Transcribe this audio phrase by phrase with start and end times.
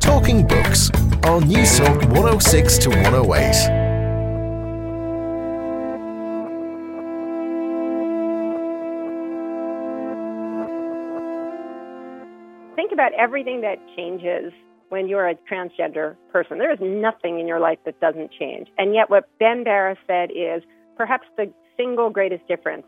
[0.00, 0.90] Talking Books
[1.22, 3.90] on News Talk 106 to 108.
[12.74, 14.52] think about everything that changes
[14.88, 16.58] when you're a transgender person.
[16.58, 18.66] There is nothing in your life that doesn't change.
[18.78, 20.62] And yet, what Ben Barres said is
[20.96, 22.86] perhaps the single greatest difference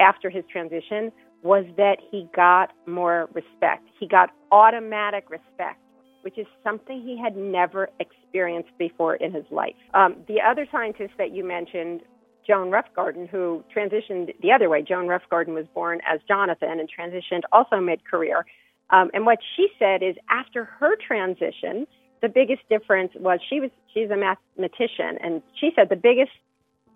[0.00, 1.12] after his transition
[1.46, 3.84] was that he got more respect.
[3.98, 5.80] He got automatic respect,
[6.22, 9.76] which is something he had never experienced before in his life.
[9.94, 12.00] Um, the other scientist that you mentioned,
[12.46, 17.42] Joan Roughgarden, who transitioned the other way, Joan Roughgarden was born as Jonathan and transitioned
[17.52, 18.44] also mid career.
[18.90, 21.86] Um, and what she said is after her transition,
[22.22, 26.32] the biggest difference was she was she's a mathematician, and she said the biggest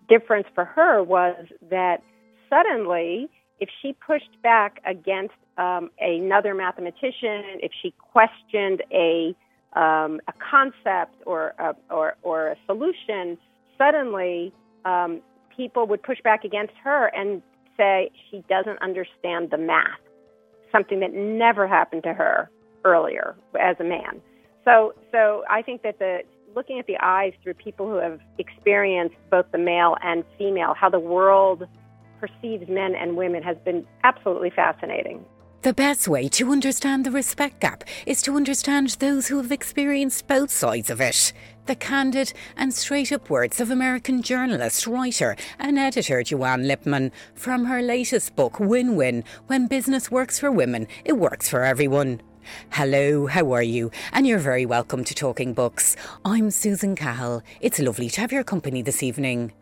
[0.09, 2.01] difference for her was that
[2.49, 3.29] suddenly,
[3.61, 9.33] if she pushed back against um, another mathematician, if she questioned a
[9.73, 13.37] um, a concept or a, or or a solution,
[13.77, 14.51] suddenly
[14.83, 15.21] um,
[15.55, 17.41] people would push back against her and
[17.77, 19.99] say she doesn't understand the math
[20.71, 22.49] something that never happened to her
[22.85, 24.21] earlier as a man.
[24.65, 26.21] So, so I think that the
[26.55, 30.89] looking at the eyes through people who have experienced both the male and female, how
[30.89, 31.65] the world
[32.21, 35.25] perceives men and women has been absolutely fascinating.
[35.63, 40.27] The best way to understand the respect gap is to understand those who have experienced
[40.27, 41.33] both sides of it.
[41.67, 47.65] The candid and straight up words of American journalist, writer, and editor Joanne Lipman from
[47.65, 52.21] her latest book, Win Win When Business Works for Women, It Works for Everyone.
[52.71, 53.91] Hello, how are you?
[54.13, 55.95] And you're very welcome to Talking Books.
[56.25, 57.43] I'm Susan Cahill.
[57.59, 59.53] It's lovely to have your company this evening.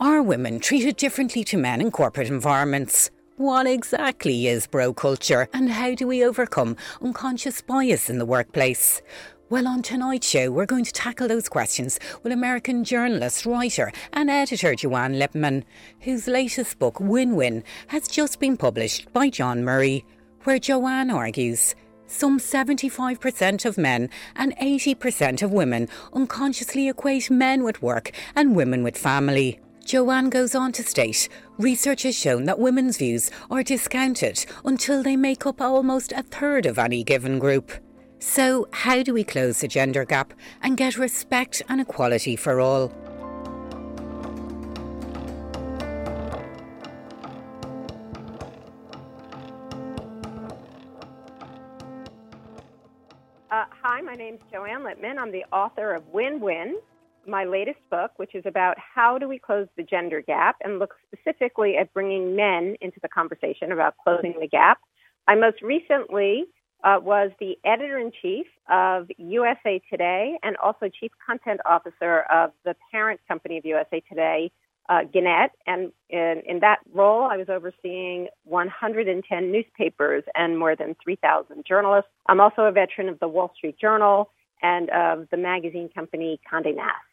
[0.00, 3.10] Are women treated differently to men in corporate environments?
[3.36, 9.02] What exactly is bro culture and how do we overcome unconscious bias in the workplace?
[9.50, 14.30] Well, on tonight's show, we're going to tackle those questions with American journalist, writer, and
[14.30, 15.64] editor Joanne Lipman,
[16.02, 20.04] whose latest book, Win Win, has just been published by John Murray,
[20.44, 21.74] where Joanne argues
[22.06, 28.84] some 75% of men and 80% of women unconsciously equate men with work and women
[28.84, 29.58] with family.
[29.88, 35.16] Joanne goes on to state research has shown that women's views are discounted until they
[35.16, 37.72] make up almost a third of any given group.
[38.18, 42.92] So, how do we close the gender gap and get respect and equality for all?
[53.50, 55.16] Uh, hi, my name is Joanne Lipman.
[55.16, 56.76] I'm the author of Win Win
[57.28, 60.94] my latest book, which is about how do we close the gender gap and look
[61.06, 64.78] specifically at bringing men into the conversation about closing the gap.
[65.26, 66.46] I most recently
[66.84, 72.52] uh, was the editor in chief of USA Today and also chief content officer of
[72.64, 74.50] the parent company of USA Today,
[74.88, 75.50] uh, Gannett.
[75.66, 82.10] And in, in that role, I was overseeing 110 newspapers and more than 3,000 journalists.
[82.26, 84.30] I'm also a veteran of the Wall Street Journal
[84.62, 87.07] and of the magazine company Condé Nast.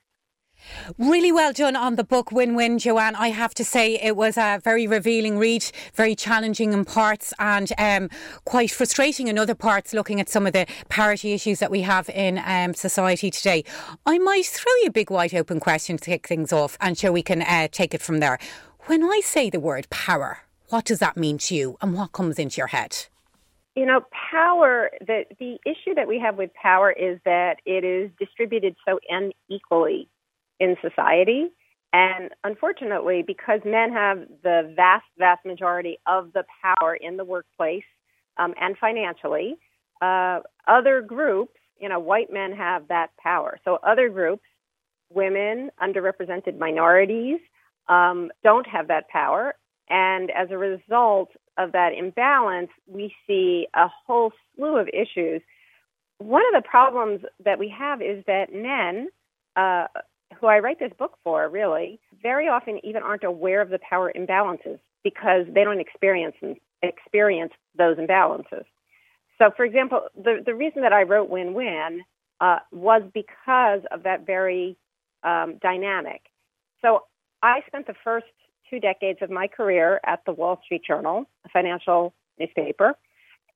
[0.98, 3.16] Really well done on the book Win Win, Joanne.
[3.16, 7.72] I have to say it was a very revealing read, very challenging in parts and
[7.78, 8.10] um,
[8.46, 12.10] quite frustrating in other parts, looking at some of the parity issues that we have
[12.10, 13.64] in um, society today.
[14.06, 17.12] I might throw you a big wide open question to kick things off and sure
[17.12, 18.40] we can uh, take it from there.
[18.86, 20.40] When I say the word power,
[20.70, 23.08] what does that mean to you and what comes into your head?
[23.76, 24.02] You know,
[24.32, 29.00] power, the, the issue that we have with power is that it is distributed so
[29.10, 30.08] unequally
[30.60, 31.48] in society.
[31.94, 37.84] And unfortunately, because men have the vast, vast majority of the power in the workplace
[38.38, 39.56] um, and financially,
[40.02, 43.60] uh, other groups, you know, white men have that power.
[43.64, 44.44] So other groups,
[45.10, 47.40] women, underrepresented minorities,
[47.88, 49.56] um, don't have that power.
[49.90, 55.42] And as a result of that imbalance, we see a whole slew of issues.
[56.18, 59.08] One of the problems that we have is that men,
[59.56, 59.88] uh,
[60.40, 64.12] who I write this book for, really, very often even aren't aware of the power
[64.16, 66.36] imbalances because they don't experience
[66.82, 68.66] experience those imbalances.
[69.38, 72.02] So, for example, the the reason that I wrote Win Win
[72.42, 74.78] uh, was because of that very
[75.24, 76.22] um, dynamic.
[76.82, 77.04] So,
[77.42, 78.26] I spent the first
[78.70, 82.96] two decades of my career at the Wall Street Journal, a financial newspaper,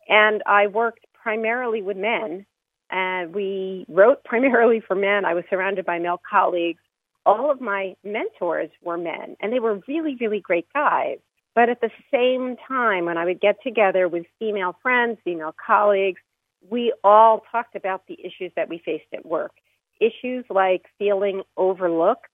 [0.07, 2.45] and I worked primarily with men
[2.89, 5.25] and we wrote primarily for men.
[5.25, 6.81] I was surrounded by male colleagues.
[7.25, 11.17] All of my mentors were men, and they were really, really great guys.
[11.55, 16.21] But at the same time, when I would get together with female friends, female colleagues,
[16.69, 19.51] we all talked about the issues that we faced at work.
[19.99, 22.31] Issues like feeling overlooked,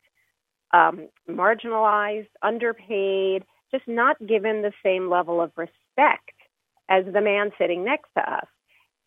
[0.72, 6.32] um, marginalized, underpaid, just not given the same level of respect
[6.90, 8.46] as the man sitting next to us.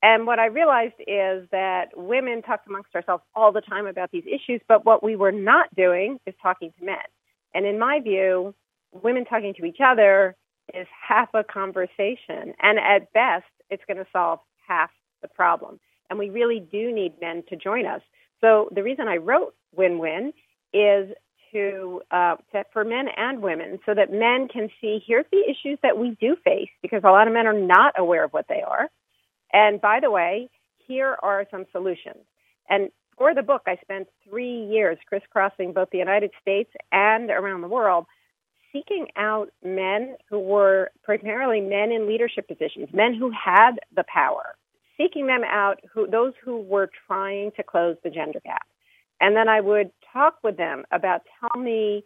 [0.03, 4.25] And what I realized is that women talk amongst ourselves all the time about these
[4.27, 6.97] issues, but what we were not doing is talking to men.
[7.55, 8.55] And in my view,
[8.93, 10.37] women talking to each other
[10.73, 12.55] is half a conversation.
[12.63, 14.91] And at best, it's going to solve half
[15.23, 15.81] the problem.
[16.11, 18.03] And we really do need men to join us.
[18.41, 20.33] So the reason I wrote Win Win
[20.73, 21.11] is
[21.53, 25.79] to, uh, to for men and women so that men can see here's the issues
[25.83, 28.63] that we do face because a lot of men are not aware of what they
[28.63, 28.89] are.
[29.53, 30.49] And by the way,
[30.87, 32.25] here are some solutions.
[32.69, 37.63] And for the book, I spent three years crisscrossing both the United States and around
[37.63, 38.07] the world,
[38.73, 44.57] seeking out men who were primarily men in leadership positions, men who had the power,
[44.97, 48.67] seeking them out, who, those who were trying to close the gender gap.
[49.21, 52.05] And then I would talk with them about tell me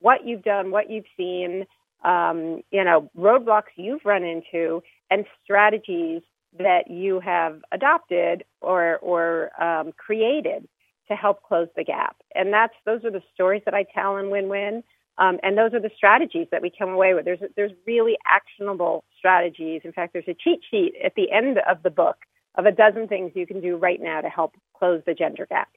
[0.00, 1.64] what you've done, what you've seen,
[2.04, 6.22] um, you know, roadblocks you've run into, and strategies
[6.58, 10.68] that you have adopted or or um, created
[11.08, 12.16] to help close the gap.
[12.34, 14.82] And that's those are the stories that I tell in Win Win.
[15.18, 17.24] Um, and those are the strategies that we come away with.
[17.24, 19.82] There's there's really actionable strategies.
[19.84, 22.16] In fact, there's a cheat sheet at the end of the book
[22.56, 25.68] of a dozen things you can do right now to help close the gender gap.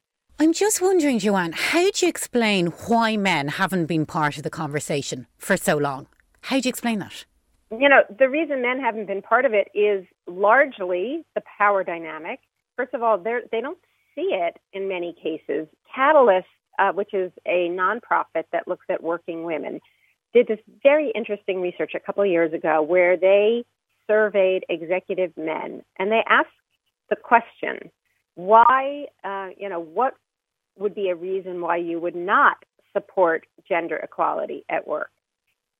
[0.41, 4.49] I'm just wondering, Joanne, how do you explain why men haven't been part of the
[4.49, 6.07] conversation for so long?
[6.43, 7.25] How do you explain that?
[7.71, 12.39] you know, the reason men haven't been part of it is largely the power dynamic.
[12.75, 13.77] First of all, they don't
[14.15, 15.67] see it in many cases.
[15.93, 16.47] Catalyst,
[16.77, 19.81] uh, which is a nonprofit that looks at working women,
[20.33, 23.65] did this very interesting research a couple of years ago where they
[24.07, 26.49] surveyed executive men and they asked
[27.09, 27.91] the question,
[28.35, 30.15] why, uh, you know, what
[30.77, 32.57] would be a reason why you would not
[32.93, 35.11] support gender equality at work?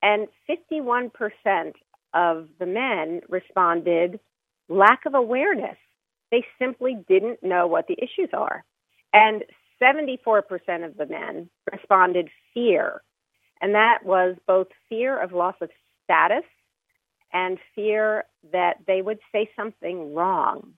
[0.01, 1.11] And 51%
[2.13, 4.19] of the men responded
[4.69, 5.77] lack of awareness.
[6.31, 8.63] They simply didn't know what the issues are.
[9.13, 9.43] And
[9.81, 13.01] 74% of the men responded fear.
[13.61, 15.69] And that was both fear of loss of
[16.03, 16.43] status
[17.33, 20.73] and fear that they would say something wrong.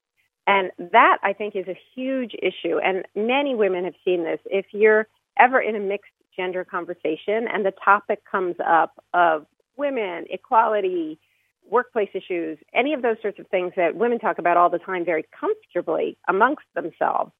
[0.48, 2.80] And that, I think, is a huge issue.
[2.84, 4.40] And many women have seen this.
[4.46, 5.08] If you're
[5.40, 9.46] ever in a mixed gender conversation and the topic comes up of
[9.78, 11.20] women, equality,
[11.72, 15.06] workplace issues, any of those sorts of things that women talk about all the time
[15.06, 17.32] very comfortably amongst themselves.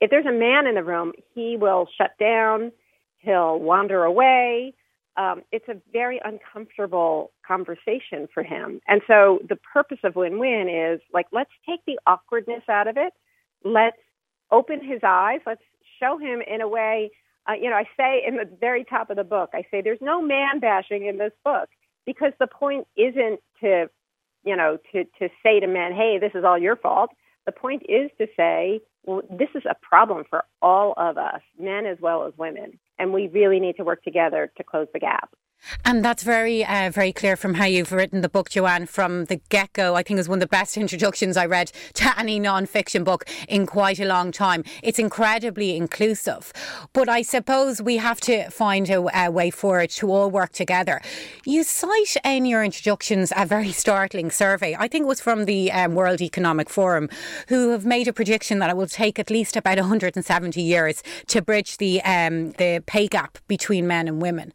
[0.00, 2.70] If there's a man in the room, he will shut down,
[3.18, 4.74] he'll wander away.
[5.16, 8.80] Um, it's a very uncomfortable conversation for him.
[8.86, 12.96] And so the purpose of win win is like, let's take the awkwardness out of
[12.96, 13.12] it.
[13.64, 13.96] Let's
[14.52, 15.40] open his eyes.
[15.44, 15.62] Let's
[15.98, 17.10] show him in a way
[17.48, 20.02] uh, you know, I say in the very top of the book, I say there's
[20.02, 21.68] no man bashing in this book
[22.06, 23.90] because the point isn't to,
[24.44, 27.10] you know, to, to say to men, hey, this is all your fault.
[27.46, 31.86] The point is to say, well, this is a problem for all of us, men
[31.86, 35.30] as well as women, and we really need to work together to close the gap.
[35.84, 39.36] And that's very, uh, very clear from how you've written the book, Joanne, from the
[39.48, 39.94] get go.
[39.94, 43.24] I think it's one of the best introductions I read to any non fiction book
[43.48, 44.64] in quite a long time.
[44.82, 46.52] It's incredibly inclusive.
[46.92, 51.00] But I suppose we have to find a, a way forward to all work together.
[51.44, 54.76] You cite in your introductions a very startling survey.
[54.78, 57.08] I think it was from the um, World Economic Forum,
[57.48, 61.42] who have made a prediction that it will take at least about 170 years to
[61.42, 64.52] bridge the, um, the pay gap between men and women.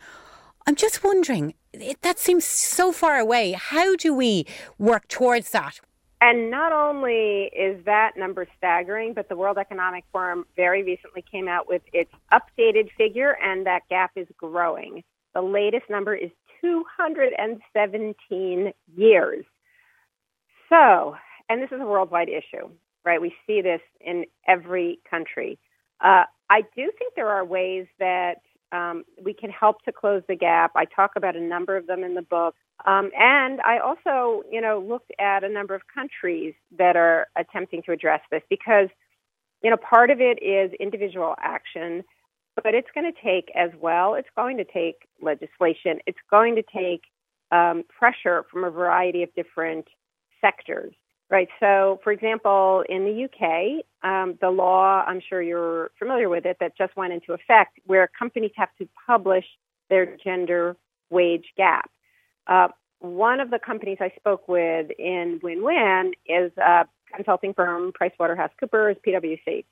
[0.65, 3.51] I'm just wondering, it, that seems so far away.
[3.51, 4.45] How do we
[4.77, 5.79] work towards that?
[6.21, 11.49] And not only is that number staggering, but the World Economic Forum very recently came
[11.49, 15.03] out with its updated figure, and that gap is growing.
[15.33, 19.45] The latest number is 217 years.
[20.69, 21.17] So,
[21.49, 22.69] and this is a worldwide issue,
[23.03, 23.21] right?
[23.21, 25.59] We see this in every country.
[25.99, 28.37] Uh, I do think there are ways that
[28.73, 30.71] um, we can help to close the gap.
[30.75, 32.55] I talk about a number of them in the book.
[32.85, 37.83] Um, and I also, you know, looked at a number of countries that are attempting
[37.83, 38.89] to address this because,
[39.61, 42.03] you know, part of it is individual action,
[42.61, 46.63] but it's going to take as well, it's going to take legislation, it's going to
[46.75, 47.03] take
[47.51, 49.87] um, pressure from a variety of different
[50.41, 50.93] sectors.
[51.29, 51.47] Right.
[51.59, 56.57] So, for example, in the UK, um, the law, I'm sure you're familiar with it,
[56.59, 59.45] that just went into effect where companies have to publish
[59.89, 60.75] their gender
[61.09, 61.89] wage gap.
[62.45, 62.67] Uh,
[62.99, 68.97] one of the companies I spoke with in Win Win is a consulting firm, PricewaterhouseCoopers,
[69.05, 69.65] PwC.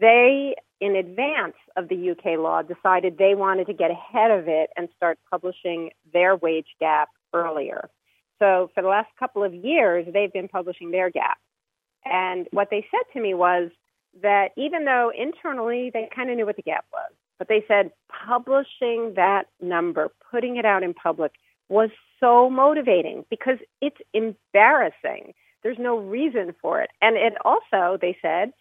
[0.00, 4.70] They, in advance of the UK law, decided they wanted to get ahead of it
[4.76, 7.88] and start publishing their wage gap earlier.
[8.38, 11.38] So for the last couple of years, they've been publishing their gap.
[12.04, 13.70] And what they said to me was
[14.22, 17.90] that even though internally they kind of knew what the gap was, but they said
[18.26, 21.32] publishing that number, putting it out in public,
[21.68, 25.34] was so motivating because it's embarrassing.
[25.62, 26.90] There's no reason for it.
[27.00, 28.52] And it also, they said,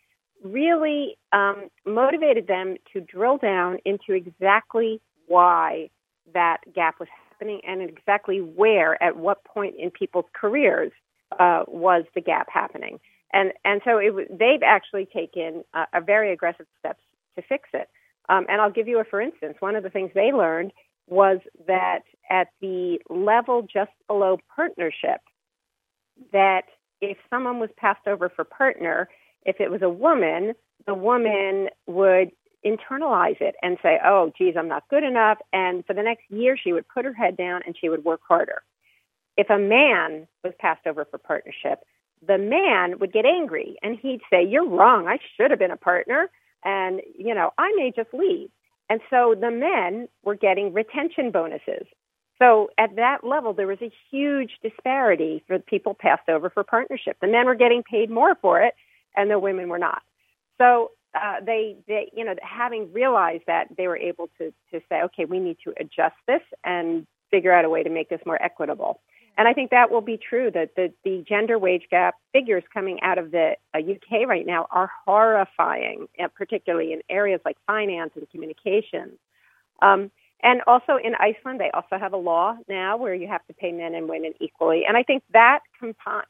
[0.44, 5.90] really um, motivated them to drill down into exactly why
[6.34, 10.92] that gap was happening and exactly where, at what point in people's careers,
[11.40, 13.00] uh, was the gap happening.
[13.34, 15.64] And and so it, they've actually taken
[15.94, 17.04] a very aggressive steps
[17.36, 17.90] to fix it.
[18.30, 19.58] Um, and I'll give you a for instance.
[19.60, 20.72] One of the things they learned
[21.08, 25.22] was that at the level just below partnership,
[26.32, 26.64] that
[27.02, 29.10] if someone was passed over for partner,
[29.46, 30.54] if it was a woman,
[30.86, 32.32] the woman would
[32.66, 35.38] internalize it and say, oh, geez, I'm not good enough.
[35.54, 38.22] And for the next year, she would put her head down and she would work
[38.28, 38.62] harder.
[39.38, 41.80] If a man was passed over for partnership,
[42.26, 45.08] the man would get angry and he'd say, You're wrong.
[45.08, 46.30] I should have been a partner.
[46.64, 48.50] And, you know, I may just leave.
[48.90, 51.86] And so the men were getting retention bonuses.
[52.40, 57.18] So at that level, there was a huge disparity for people passed over for partnership.
[57.20, 58.76] The men were getting paid more for it,
[59.16, 60.02] and the women were not.
[60.60, 65.02] So uh, they, they, you know, having realized that, they were able to to say,
[65.04, 68.42] okay, we need to adjust this and figure out a way to make this more
[68.42, 69.00] equitable.
[69.38, 70.50] And I think that will be true.
[70.52, 74.68] That the, the gender wage gap figures coming out of the uh, UK right now
[74.72, 79.20] are horrifying, uh, particularly in areas like finance and communications.
[79.82, 80.12] Um,
[80.44, 83.72] and also in Iceland, they also have a law now where you have to pay
[83.72, 84.84] men and women equally.
[84.88, 85.62] And I think that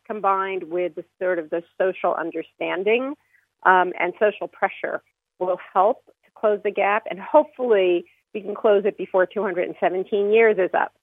[0.05, 3.15] combined with the sort of the social understanding
[3.63, 5.01] um, and social pressure
[5.39, 7.03] will help to close the gap.
[7.09, 10.93] And hopefully we can close it before 217 years is up.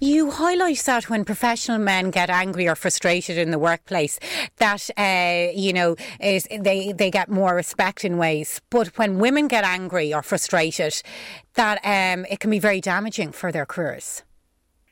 [0.00, 4.18] You highlight that when professional men get angry or frustrated in the workplace,
[4.56, 8.60] that uh, you know is they they get more respect in ways.
[8.70, 11.00] But when women get angry or frustrated,
[11.54, 14.24] that um, it can be very damaging for their careers.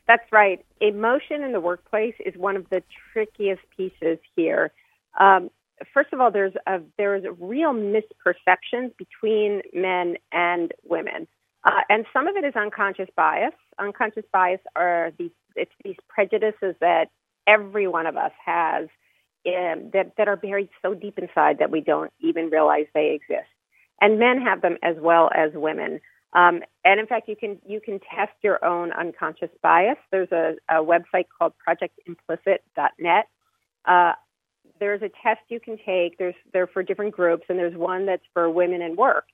[0.07, 0.65] That's right.
[0.79, 2.81] Emotion in the workplace is one of the
[3.13, 4.71] trickiest pieces here.
[5.19, 5.49] Um,
[5.93, 11.27] first of all, there's a there's a real misperceptions between men and women.
[11.63, 13.53] Uh, and some of it is unconscious bias.
[13.79, 17.05] Unconscious bias are these it's these prejudices that
[17.47, 18.87] every one of us has
[19.47, 23.49] um, that that are buried so deep inside that we don't even realize they exist.
[23.99, 25.99] And men have them as well as women.
[26.33, 29.97] Um, and in fact, you can you can test your own unconscious bias.
[30.11, 33.27] There's a, a website called ProjectImplicit.net.
[33.85, 34.13] Uh,
[34.81, 36.17] there's a test you can take.
[36.17, 39.25] There's they're for different groups, and there's one that's for women in work.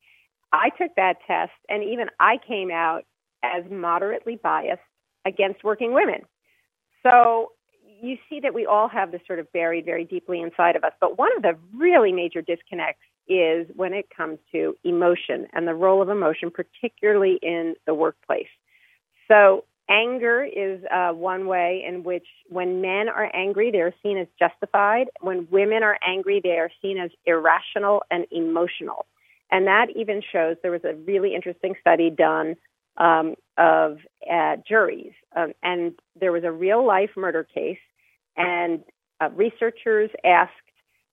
[0.51, 3.05] I took that test, and even I came out
[3.41, 4.81] as moderately biased
[5.25, 6.21] against working women.
[7.01, 7.53] So
[8.01, 10.91] you see that we all have this sort of buried very deeply inside of us.
[10.99, 15.73] But one of the really major disconnects is when it comes to emotion and the
[15.73, 18.47] role of emotion, particularly in the workplace.
[19.27, 24.27] So anger is uh, one way in which when men are angry, they're seen as
[24.37, 25.07] justified.
[25.21, 29.05] When women are angry, they are seen as irrational and emotional.
[29.51, 32.55] And that even shows there was a really interesting study done
[32.97, 33.99] um, of
[34.31, 35.13] uh, juries.
[35.35, 37.77] Um, and there was a real life murder case,
[38.35, 38.83] and
[39.21, 40.51] uh, researchers asked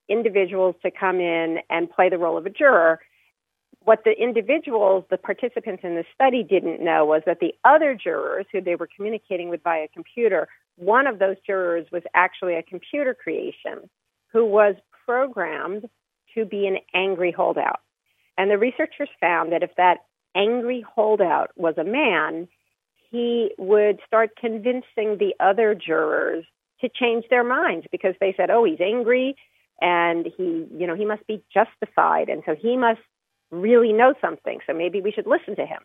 [0.08, 3.00] individuals to come in and play the role of a juror.
[3.84, 8.46] What the individuals, the participants in the study, didn't know was that the other jurors
[8.50, 13.14] who they were communicating with via computer, one of those jurors was actually a computer
[13.14, 13.90] creation
[14.32, 14.74] who was
[15.04, 15.88] programmed
[16.34, 17.80] to be an angry holdout.
[18.38, 19.98] And the researchers found that if that
[20.34, 22.48] angry holdout was a man,
[23.10, 26.44] he would start convincing the other jurors
[26.80, 29.36] to change their minds because they said, "Oh, he's angry
[29.80, 33.00] and he, you know, he must be justified and so he must
[33.60, 35.82] really know something, so maybe we should listen to him."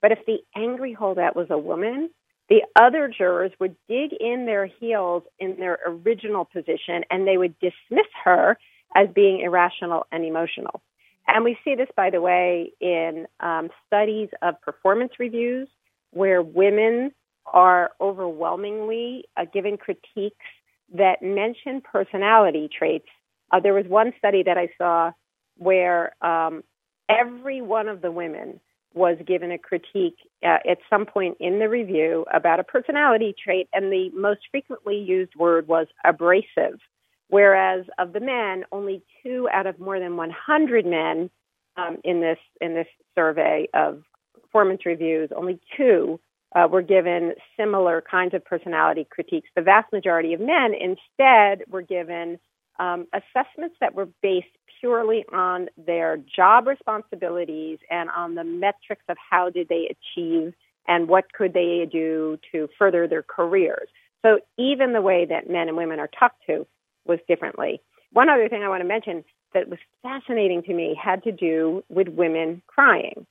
[0.00, 2.10] But if the angry holdout was a woman,
[2.48, 7.58] the other jurors would dig in their heels in their original position and they would
[7.58, 8.58] dismiss her
[8.94, 10.80] as being irrational and emotional.
[11.26, 15.68] And we see this, by the way, in um, studies of performance reviews
[16.10, 17.12] where women
[17.44, 20.46] are overwhelmingly uh, given critiques
[20.94, 23.08] that mention personality traits.
[23.52, 25.12] Uh, there was one study that I saw
[25.56, 26.62] where um,
[27.08, 28.60] every one of the women
[28.94, 33.68] was given a critique uh, at some point in the review about a personality trait,
[33.72, 36.80] and the most frequently used word was abrasive.
[37.28, 41.30] whereas of the men, only two out of more than 100 men
[41.76, 44.02] um, in this in this survey of
[44.42, 46.20] performance reviews, only two
[46.54, 49.48] uh, were given similar kinds of personality critiques.
[49.56, 52.38] The vast majority of men instead were given
[52.78, 54.46] um, assessments that were based
[54.80, 60.54] purely on their job responsibilities and on the metrics of how did they achieve
[60.86, 63.88] and what could they do to further their careers.
[64.22, 66.66] So even the way that men and women are talked to
[67.06, 67.80] was differently.
[68.12, 71.84] One other thing I want to mention that was fascinating to me had to do
[71.88, 73.26] with women crying.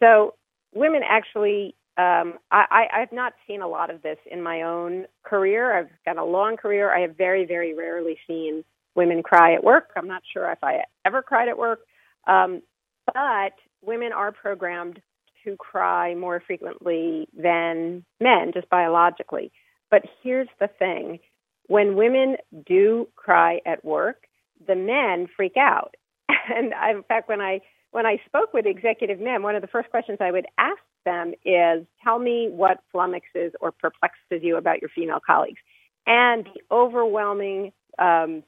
[0.00, 0.34] So
[0.74, 5.06] women actually um, I, I, have not seen a lot of this in my own
[5.22, 5.78] career.
[5.78, 6.92] I've got a long career.
[6.92, 9.90] I have very, very rarely seen women cry at work.
[9.96, 11.80] I'm not sure if I ever cried at work.
[12.26, 12.62] Um,
[13.06, 15.00] but women are programmed
[15.44, 19.52] to cry more frequently than men, just biologically.
[19.90, 21.18] But here's the thing
[21.66, 22.36] when women
[22.66, 24.26] do cry at work,
[24.66, 25.94] the men freak out.
[26.46, 27.60] And I, in fact, when I
[27.92, 31.32] when I spoke with executive men, one of the first questions I would ask them
[31.42, 35.60] is, "Tell me what flummoxes or perplexes you about your female colleagues."
[36.06, 38.42] And the overwhelming um,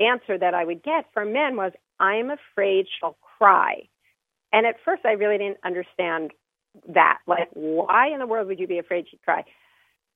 [0.00, 3.88] answer that I would get from men was, I'm afraid she'll cry.
[4.52, 6.32] And at first, I really didn't understand
[6.88, 7.18] that.
[7.26, 9.44] Like, why in the world would you be afraid she'd cry?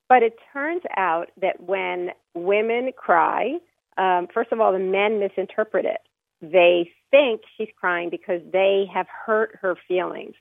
[0.09, 3.59] But it turns out that when women cry,
[3.97, 6.01] um, first of all, the men misinterpret it.
[6.43, 10.35] They think she's crying because they have hurt her feelings.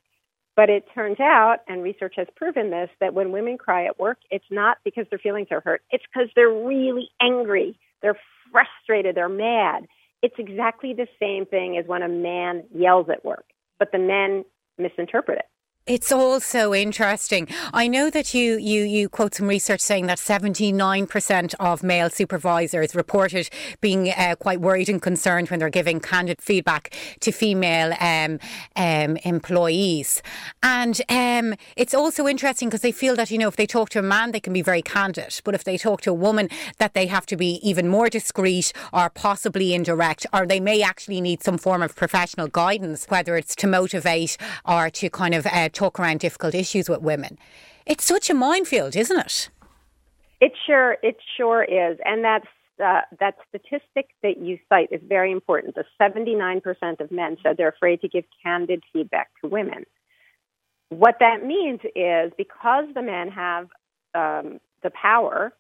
[0.56, 4.20] But it turns out, and research has proven this, that when women cry at work,
[4.30, 5.82] it's not because their feelings are hurt.
[5.92, 7.78] It's because they're really angry.
[8.02, 8.20] They're
[8.54, 9.88] frustrated, they're mad.
[10.22, 13.46] It's exactly the same thing as when a man yells at work,
[13.80, 14.46] but the men
[14.78, 15.46] misinterpret it.
[15.86, 17.46] It's all so interesting.
[17.74, 22.96] I know that you, you, you quote some research saying that 79% of male supervisors
[22.96, 23.50] reported
[23.82, 28.40] being uh, quite worried and concerned when they're giving candid feedback to female um,
[28.78, 30.24] um, employees.
[30.62, 34.00] And um, it's also interesting because they feel that, you know, if they talk to
[34.00, 35.42] a man, they can be very candid.
[35.44, 38.72] But if they talk to a woman, that they have to be even more discreet
[38.94, 43.54] or possibly indirect, or they may actually need some form of professional guidance, whether it's
[43.58, 47.38] to motivate or to kind of uh, talk around difficult issues with women.
[47.86, 49.50] It's such a minefield, isn't it?
[50.40, 52.48] It sure, it sure is, and that's
[52.84, 55.76] uh, that statistic that you cite is very important.
[55.76, 59.86] The 79% of men said they're afraid to give candid feedback to women.
[60.90, 63.68] What that means is because the men have
[64.16, 65.54] um, the power,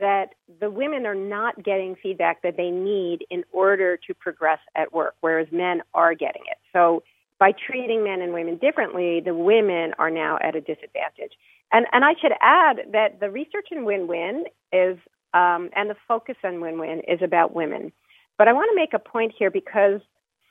[0.00, 4.92] that the women are not getting feedback that they need in order to progress at
[4.92, 6.58] work, whereas men are getting it.
[6.72, 7.02] So
[7.38, 11.32] by treating men and women differently, the women are now at a disadvantage.
[11.72, 14.98] And, and I should add that the research in win-win is,
[15.32, 17.92] um, and the focus on win-win is about women.
[18.38, 20.00] But I want to make a point here because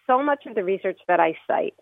[0.07, 1.75] so much of the research that I cite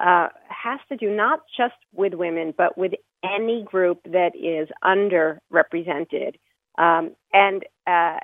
[0.00, 6.36] uh, has to do not just with women, but with any group that is underrepresented.
[6.78, 8.18] Um, and uh,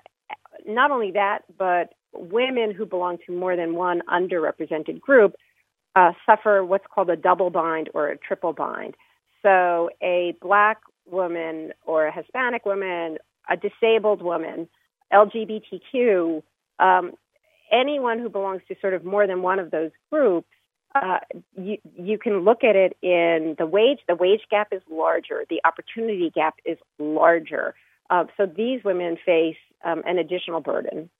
[0.67, 5.35] not only that, but women who belong to more than one underrepresented group
[5.97, 8.97] uh, suffer what's called a double bind or a triple bind.
[9.43, 14.69] So, a black woman or a Hispanic woman, a disabled woman,
[15.13, 16.43] LGBTQ,
[16.79, 17.13] um,
[17.71, 20.49] anyone who belongs to sort of more than one of those groups,
[20.95, 21.19] uh,
[21.57, 23.99] you, you can look at it in the wage.
[24.09, 25.45] The wage gap is larger.
[25.51, 27.75] The opportunity gap is larger.
[28.11, 31.11] Uh, so these women face um, an additional burden.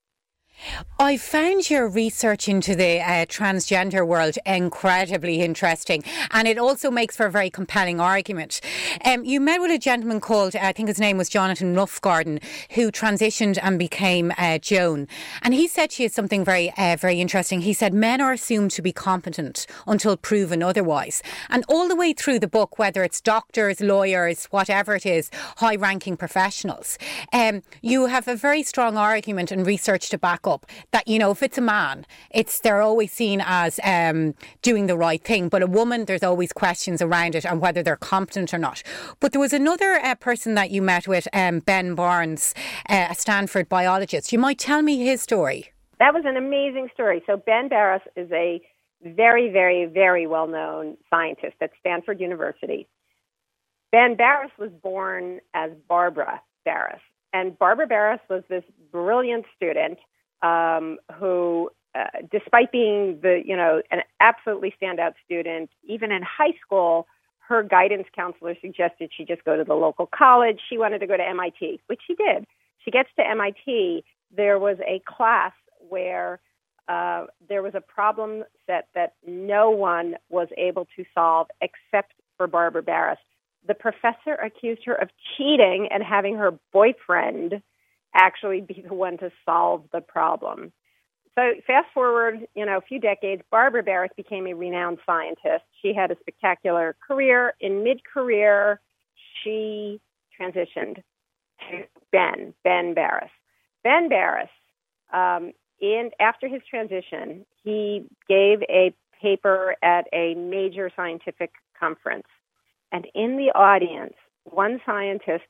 [0.97, 7.15] I found your research into the uh, transgender world incredibly interesting, and it also makes
[7.15, 8.61] for a very compelling argument.
[9.03, 12.41] Um, you met with a gentleman called, I think his name was Jonathan Roughgarden,
[12.71, 15.07] who transitioned and became uh, Joan,
[15.41, 17.61] and he said to you something very, uh, very interesting.
[17.61, 22.13] He said men are assumed to be competent until proven otherwise, and all the way
[22.13, 26.97] through the book, whether it's doctors, lawyers, whatever it is, high-ranking professionals,
[27.33, 31.31] um, you have a very strong argument and research to back up that you know
[31.31, 35.49] if it's a man it's they're always seen as um, doing the right thing.
[35.49, 38.83] But a woman there's always questions around it and whether they're competent or not.
[39.19, 42.53] But there was another uh, person that you met with um, Ben Barres
[42.89, 44.31] uh, a Stanford biologist.
[44.31, 45.71] You might tell me his story.
[45.99, 47.23] That was an amazing story.
[47.25, 48.61] So Ben Barres is a
[49.03, 52.87] very very very well known scientist at Stanford University.
[53.91, 57.01] Ben Barres was born as Barbara Barres
[57.35, 59.99] and Barbara Barres was this brilliant student
[60.41, 66.53] um, who, uh, despite being the you know an absolutely standout student, even in high
[66.61, 67.07] school,
[67.47, 70.59] her guidance counselor suggested she just go to the local college.
[70.69, 72.45] She wanted to go to MIT, which she did.
[72.83, 74.03] She gets to MIT,
[74.35, 75.53] there was a class
[75.89, 76.39] where
[76.87, 82.47] uh, there was a problem set that no one was able to solve except for
[82.47, 83.17] Barbara Barres.
[83.67, 87.61] The professor accused her of cheating and having her boyfriend
[88.15, 90.71] actually be the one to solve the problem.
[91.35, 95.65] So fast forward, you know, a few decades, Barbara Barres became a renowned scientist.
[95.81, 97.53] She had a spectacular career.
[97.59, 98.79] In mid-career,
[99.43, 99.99] she
[100.39, 101.03] transitioned
[101.69, 103.29] to Ben, Ben Barres.
[103.83, 104.49] Ben Barres,
[105.13, 105.51] um,
[105.81, 112.27] in after his transition, he gave a paper at a major scientific conference,
[112.91, 114.13] and in the audience,
[114.45, 115.43] one scientist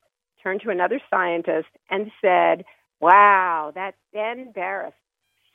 [0.45, 2.65] turned to another scientist and said,
[2.99, 4.93] "Wow, that Ben Barres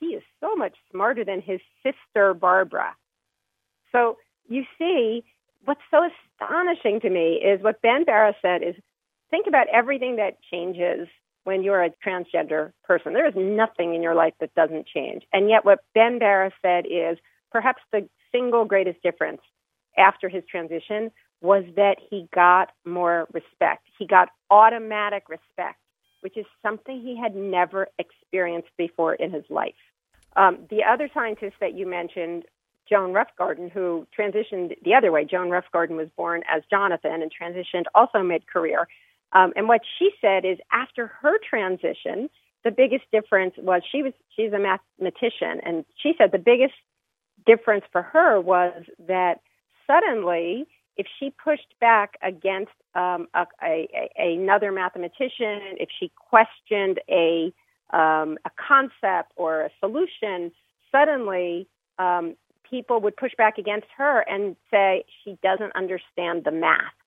[0.00, 2.96] he is so much smarter than his sister Barbara.
[3.92, 4.16] So
[4.48, 5.22] you see,
[5.64, 6.08] what's so
[6.40, 8.74] astonishing to me is what Ben Barres said is
[9.30, 11.06] think about everything that changes
[11.44, 13.12] when you're a transgender person.
[13.12, 15.22] There is nothing in your life that doesn't change.
[15.32, 17.18] And yet what Ben Barres said is
[17.52, 19.40] perhaps the single greatest difference
[19.98, 23.86] after his transition was that he got more respect.
[23.98, 25.78] He got automatic respect,
[26.20, 29.74] which is something he had never experienced before in his life.
[30.36, 32.44] Um, the other scientist that you mentioned,
[32.88, 35.24] Joan Roughgarden, who transitioned the other way.
[35.24, 38.88] Joan Roughgarden was born as Jonathan and transitioned also mid career.
[39.32, 42.28] Um, and what she said is after her transition,
[42.64, 46.74] the biggest difference was she was she's a mathematician, and she said the biggest
[47.46, 49.40] difference for her was that
[49.86, 50.66] suddenly,
[51.00, 57.52] if she pushed back against um, a, a, a, another mathematician, if she questioned a
[57.90, 60.52] um, a concept or a solution,
[60.92, 61.66] suddenly
[61.98, 62.36] um,
[62.68, 66.98] people would push back against her and say she doesn't understand the math,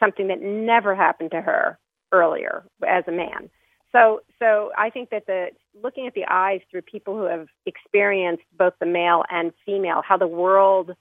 [0.00, 1.78] something that never happened to her
[2.12, 3.50] earlier as a man.
[3.92, 5.48] So, so I think that the
[5.82, 10.16] looking at the eyes through people who have experienced both the male and female, how
[10.16, 10.92] the world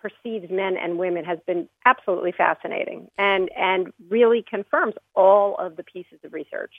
[0.00, 5.82] perceives men and women has been absolutely fascinating and and really confirms all of the
[5.82, 6.72] pieces of research.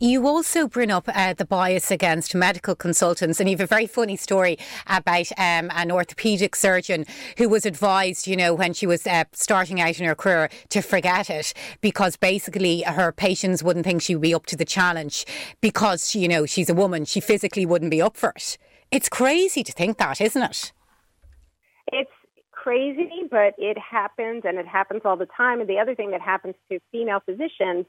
[0.00, 3.86] You also bring up uh, the bias against medical consultants, and you have a very
[3.86, 7.04] funny story about um, an orthopaedic surgeon
[7.38, 10.82] who was advised, you know, when she was uh, starting out in her career to
[10.82, 15.24] forget it because basically her patients wouldn't think she would be up to the challenge
[15.60, 18.58] because, you know, she's a woman, she physically wouldn't be up for it.
[18.90, 20.72] It's crazy to think that, isn't it?
[22.66, 25.60] Crazy, but it happens and it happens all the time.
[25.60, 27.86] And the other thing that happens to female physicians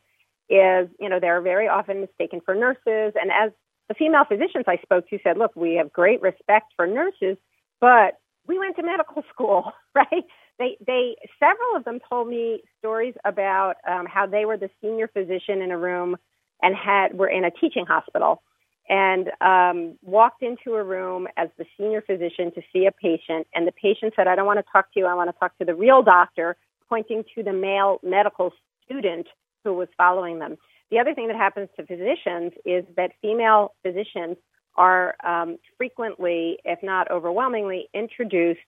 [0.50, 3.16] is, you know, they're very often mistaken for nurses.
[3.20, 3.52] And as
[3.90, 7.38] the female physicians I spoke to said, look, we have great respect for nurses,
[7.82, 10.24] but we went to medical school, right?
[10.60, 15.08] They, they, several of them told me stories about um, how they were the senior
[15.08, 16.18] physician in a room
[16.62, 18.44] and had were in a teaching hospital
[18.90, 23.48] and um, walked into a room as the senior physician to see a patient.
[23.54, 25.06] And the patient said, I don't want to talk to you.
[25.06, 26.56] I want to talk to the real doctor,
[26.90, 28.54] pointing to the male medical
[28.86, 29.28] student
[29.64, 30.58] who was following them.
[30.90, 34.38] The other thing that happens to physicians is that female physicians
[34.76, 38.62] are um, frequently, if not overwhelmingly, introduced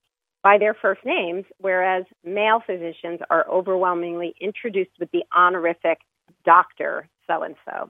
[0.43, 5.99] by their first names, whereas male physicians are overwhelmingly introduced with the honorific
[6.45, 7.89] doctor so and so.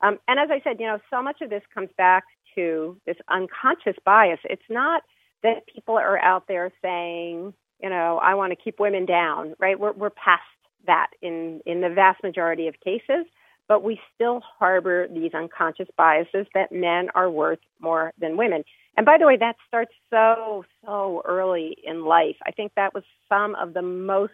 [0.00, 3.16] Um, and as I said, you know, so much of this comes back to this
[3.28, 4.40] unconscious bias.
[4.44, 5.02] It's not
[5.42, 9.78] that people are out there saying, you know, I want to keep women down, right?
[9.78, 10.42] We're, we're past
[10.86, 13.26] that in, in the vast majority of cases,
[13.68, 18.64] but we still harbor these unconscious biases that men are worth more than women.
[18.96, 22.36] And by the way, that starts so, so early in life.
[22.44, 24.32] I think that was some of the most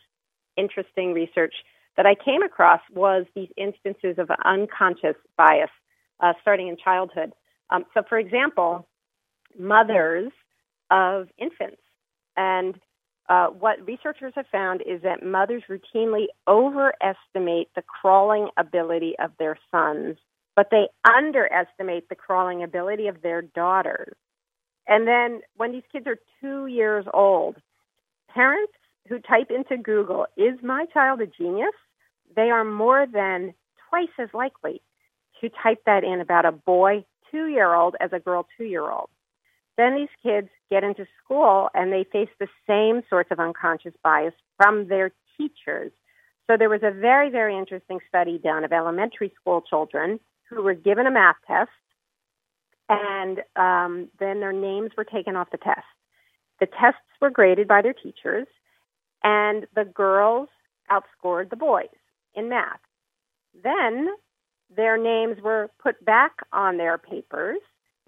[0.56, 1.54] interesting research
[1.96, 5.70] that I came across was these instances of unconscious bias
[6.20, 7.32] uh, starting in childhood.
[7.70, 8.86] Um, so, for example,
[9.58, 10.32] mothers
[10.90, 11.80] of infants
[12.36, 12.74] and
[13.28, 19.58] uh, what researchers have found is that mothers routinely overestimate the crawling ability of their
[19.70, 20.16] sons,
[20.56, 24.14] but they underestimate the crawling ability of their daughters.
[24.86, 27.56] And then when these kids are two years old,
[28.28, 28.74] parents
[29.08, 31.74] who type into Google, is my child a genius?
[32.34, 33.54] They are more than
[33.88, 34.82] twice as likely
[35.40, 38.90] to type that in about a boy two year old as a girl two year
[38.90, 39.08] old.
[39.76, 44.34] Then these kids get into school and they face the same sorts of unconscious bias
[44.56, 45.90] from their teachers.
[46.46, 50.74] So there was a very, very interesting study done of elementary school children who were
[50.74, 51.70] given a math test
[52.88, 55.86] and um, then their names were taken off the test.
[56.60, 58.46] The tests were graded by their teachers
[59.24, 60.48] and the girls
[60.90, 61.88] outscored the boys
[62.34, 62.80] in math.
[63.62, 64.08] Then
[64.74, 67.58] their names were put back on their papers.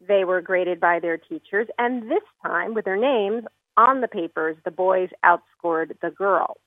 [0.07, 3.45] They were graded by their teachers, and this time, with their names
[3.77, 6.59] on the papers, the boys outscored the girls.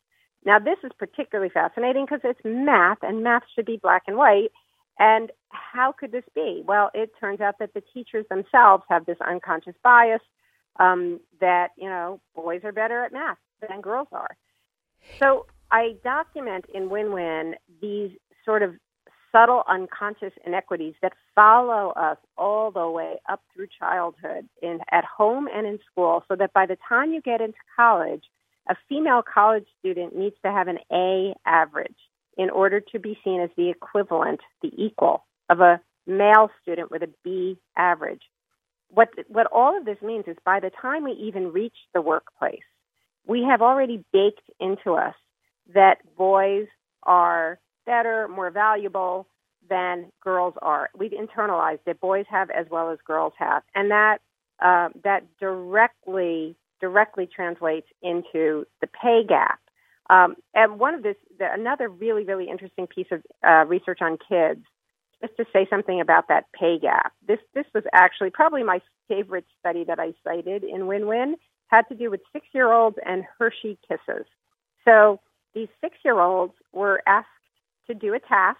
[0.45, 4.52] Now, this is particularly fascinating because it's math, and math should be black and white.
[4.98, 6.63] And how could this be?
[6.65, 10.22] Well, it turns out that the teachers themselves have this unconscious bias
[10.80, 14.38] um, that, you know, boys are better at math than girls are.
[15.19, 18.12] So I document in Win Win these
[18.45, 18.75] sort of
[19.32, 25.47] subtle unconscious inequities that follow us all the way up through childhood in at home
[25.53, 28.23] and in school so that by the time you get into college
[28.67, 31.97] a female college student needs to have an A average
[32.38, 37.01] in order to be seen as the equivalent the equal of a male student with
[37.01, 38.21] a B average.
[38.89, 42.62] What what all of this means is by the time we even reach the workplace
[43.27, 45.15] we have already baked into us
[45.73, 46.67] that boys
[47.03, 49.27] are better, more valuable
[49.69, 50.89] than girls are.
[50.97, 54.19] We've internalized that boys have as well as girls have, and that
[54.60, 59.60] uh, that directly directly translates into the pay gap.
[60.10, 64.17] Um, and one of this, the, another really really interesting piece of uh, research on
[64.17, 64.65] kids,
[65.21, 67.13] just to say something about that pay gap.
[67.27, 71.36] This this was actually probably my favorite study that I cited in Win Win
[71.67, 74.25] had to do with six year olds and Hershey kisses.
[74.86, 75.19] So
[75.54, 77.28] these six year olds were asked
[77.88, 78.60] to do a task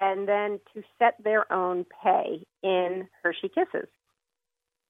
[0.00, 3.88] and then to set their own pay in Hershey Kisses.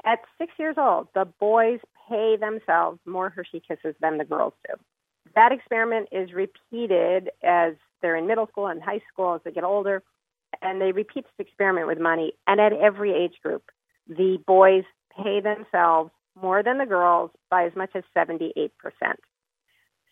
[0.05, 4.75] At six years old, the boys pay themselves more Hershey Kisses than the girls do.
[5.35, 9.65] That experiment is repeated as they're in middle school and high school as they get
[9.65, 10.03] older,
[10.63, 12.33] and they repeat this experiment with money.
[12.47, 13.71] And at every age group,
[14.07, 14.85] the boys
[15.17, 18.71] pay themselves more than the girls by as much as 78%.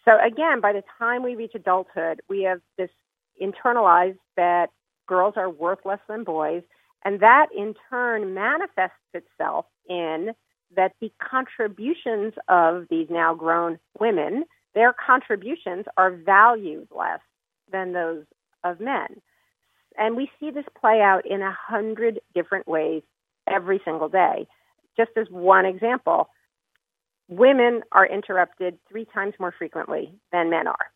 [0.05, 2.91] So again, by the time we reach adulthood, we have this
[3.41, 4.71] internalized that
[5.07, 6.62] girls are worth less than boys,
[7.05, 10.33] and that in turn manifests itself in
[10.75, 17.21] that the contributions of these now grown women, their contributions are valued less
[17.71, 18.25] than those
[18.65, 19.21] of men.
[19.99, 23.03] And we see this play out in a hundred different ways
[23.47, 24.47] every single day.
[24.97, 26.29] Just as one example,
[27.28, 30.90] women are interrupted three times more frequently than men are.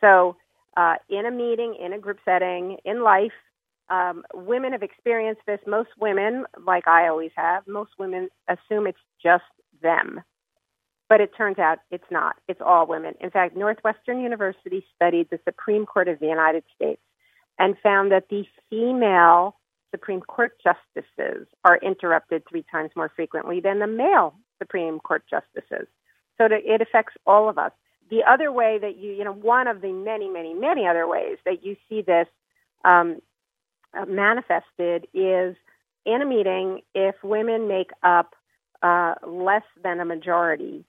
[0.00, 0.36] So,
[0.76, 3.32] uh, in a meeting, in a group setting, in life,
[3.88, 5.60] um, women have experienced this.
[5.66, 9.44] Most women, like I always have, most women assume it's just
[9.82, 10.22] them.
[11.08, 12.36] But it turns out it's not.
[12.48, 13.14] It's all women.
[13.20, 17.02] In fact, Northwestern University studied the Supreme Court of the United States
[17.58, 19.56] and found that the female
[19.90, 25.86] Supreme Court justices are interrupted three times more frequently than the male Supreme Court justices.
[26.38, 27.72] So it affects all of us.
[28.10, 31.38] The other way that you, you know, one of the many, many, many other ways
[31.44, 32.26] that you see this
[32.84, 33.20] um,
[33.96, 35.56] uh, manifested is
[36.04, 38.34] in a meeting, if women make up
[38.82, 40.84] uh, less than a majority,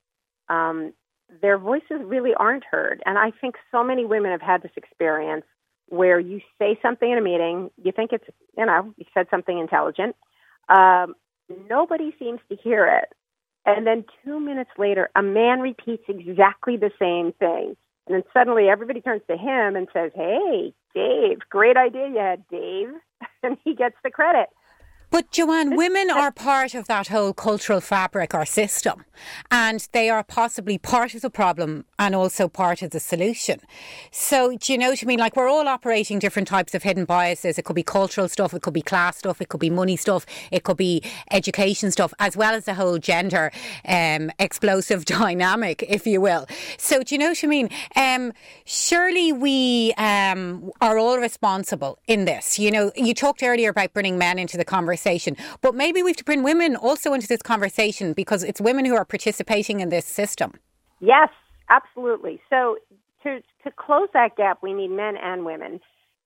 [0.50, 0.94] um,
[1.42, 3.02] their voices really aren't heard.
[3.06, 5.46] And I think so many women have had this experience
[5.88, 8.26] where you say something in a meeting, you think it's,
[8.58, 10.16] you know, you said something intelligent.
[10.68, 11.16] Um,
[11.70, 13.14] nobody seems to hear it.
[13.66, 17.76] And then two minutes later, a man repeats exactly the same thing.
[18.08, 22.48] And then suddenly everybody turns to him and says, Hey, Dave, great idea you had,
[22.50, 22.90] Dave.
[23.44, 24.50] And he gets the credit.
[25.12, 29.06] But Joanne, women are part of that whole cultural fabric or system,
[29.52, 33.62] and they are possibly part of the problem and also part of the solution.
[34.12, 35.20] So, do you know what I mean?
[35.20, 37.58] Like, we're all operating different types of hidden biases.
[37.58, 40.26] It could be cultural stuff, it could be class stuff, it could be money stuff,
[40.52, 43.52] it could be education stuff, as well as the whole gender
[43.88, 46.48] um, explosive dynamic, if you will.
[46.78, 47.70] So, do you know what I mean?
[47.96, 48.34] Um,
[48.66, 52.58] surely we um, are all responsible in this.
[52.58, 55.36] You know, you talked earlier about bringing men into the conversation conversation.
[55.62, 58.96] But maybe we have to bring women also into this conversation because it's women who
[58.96, 60.54] are participating in this system.
[61.00, 61.30] Yes,
[61.70, 62.40] absolutely.
[62.50, 62.78] So
[63.24, 65.80] to to close that gap, we need men and women,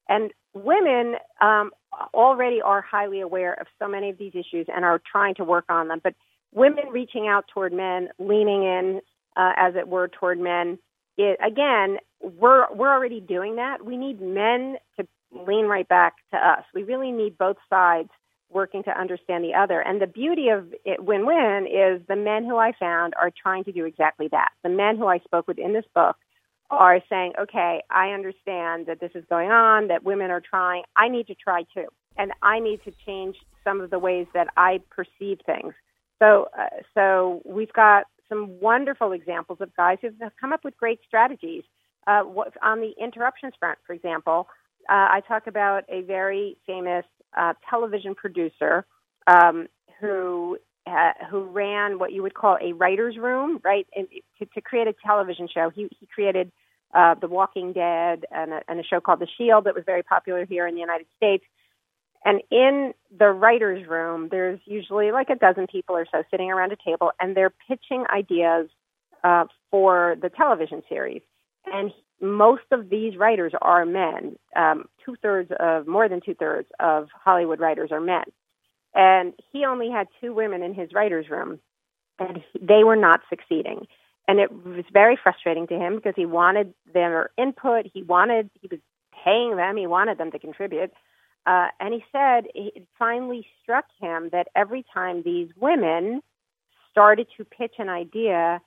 [0.08, 1.72] and women um,
[2.14, 5.66] already are highly aware of so many of these issues and are trying to work
[5.70, 6.02] on them.
[6.04, 6.16] But
[6.54, 9.02] women reaching out toward men, leaning in,
[9.38, 10.78] uh, as it were, toward men.
[11.18, 13.86] It, again, we're we're already doing that.
[13.86, 16.64] We need men to lean right back to us.
[16.74, 18.10] We really need both sides
[18.52, 19.80] working to understand the other.
[19.82, 23.64] And the beauty of it win win is the men who I found are trying
[23.66, 24.50] to do exactly that.
[24.64, 26.16] The men who I spoke with in this book
[26.72, 30.84] are saying, okay, I understand that this is going on, that women are trying.
[30.96, 31.88] I need to try too.
[32.18, 35.74] And I need to change some of the ways that I perceive things.
[36.20, 41.00] So, uh, so we've got some wonderful examples of guys who've come up with great
[41.08, 41.64] strategies.
[42.08, 42.24] Uh,
[42.64, 44.48] on the interruptions front, for example,
[44.90, 47.06] uh, I talk about a very famous
[47.38, 48.86] uh, television producer
[49.28, 49.68] um,
[50.00, 53.86] who uh, who ran what you would call a writer's room, right?
[53.96, 54.08] And
[54.40, 56.52] to, to create a television show, he he created
[56.94, 60.04] uh, The Walking Dead and a, and a show called The Shield that was very
[60.04, 61.44] popular here in the United States.
[62.26, 66.72] And in the writer's room, there's usually like a dozen people or so sitting around
[66.74, 68.68] a table, and they're pitching ideas
[69.24, 71.22] uh, for the television series.
[71.66, 74.38] And most of these writers are men.
[74.56, 78.26] Um, two thirds of, more than two thirds of Hollywood writers are men.
[78.94, 81.60] And he only had two women in his writer's room,
[82.18, 83.88] and they were not succeeding.
[84.28, 87.86] And it was very frustrating to him because he wanted their input.
[87.92, 88.80] He wanted, he was
[89.24, 90.92] paying them, he wanted them to contribute.
[91.46, 96.22] Uh, and he said it finally struck him that every time these women
[96.92, 98.62] started to pitch an idea,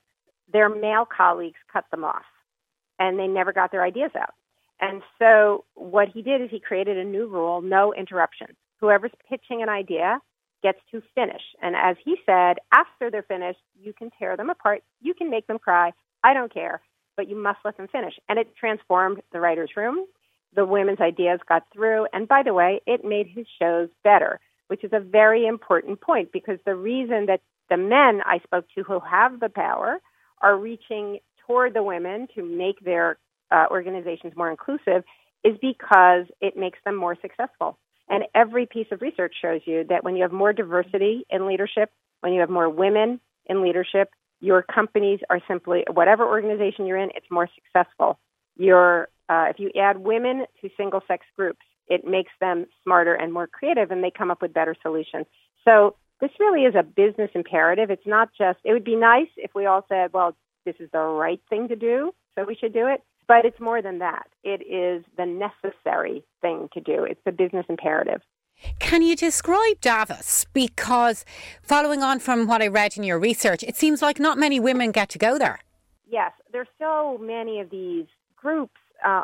[0.51, 2.23] their male colleagues cut them off
[3.03, 4.33] and they never got their ideas out.
[4.79, 8.55] And so what he did is he created a new rule no interruptions.
[8.79, 10.19] Whoever's pitching an idea
[10.61, 11.41] gets to finish.
[11.61, 15.47] And as he said, after they're finished, you can tear them apart, you can make
[15.47, 15.91] them cry.
[16.23, 16.81] I don't care,
[17.17, 18.13] but you must let them finish.
[18.29, 20.05] And it transformed the writer's room.
[20.55, 22.07] The women's ideas got through.
[22.13, 26.31] And by the way, it made his shows better, which is a very important point
[26.31, 29.99] because the reason that the men I spoke to who have the power
[30.41, 33.17] are reaching toward the women to make their
[33.51, 35.03] uh, organizations more inclusive
[35.43, 37.77] is because it makes them more successful.
[38.09, 41.91] And every piece of research shows you that when you have more diversity in leadership,
[42.21, 47.09] when you have more women in leadership, your companies are simply whatever organization you're in,
[47.15, 48.19] it's more successful.
[48.57, 53.31] Your uh, if you add women to single sex groups, it makes them smarter and
[53.31, 55.25] more creative, and they come up with better solutions.
[55.63, 57.89] So this really is a business imperative.
[57.89, 58.59] It's not just.
[58.65, 61.75] It would be nice if we all said, "Well, this is the right thing to
[61.75, 64.27] do, so we should do it." But it's more than that.
[64.43, 67.03] It is the necessary thing to do.
[67.05, 68.21] It's the business imperative.
[68.79, 70.45] Can you describe Davos?
[70.53, 71.25] Because
[71.61, 74.91] following on from what I read in your research, it seems like not many women
[74.91, 75.59] get to go there.
[76.09, 79.23] Yes, there's so many of these groups uh,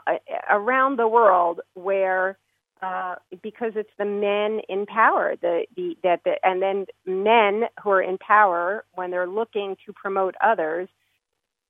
[0.49, 2.38] around the world where
[2.82, 7.89] uh, because it's the men in power, the, the that the, and then men who
[7.91, 10.88] are in power when they're looking to promote others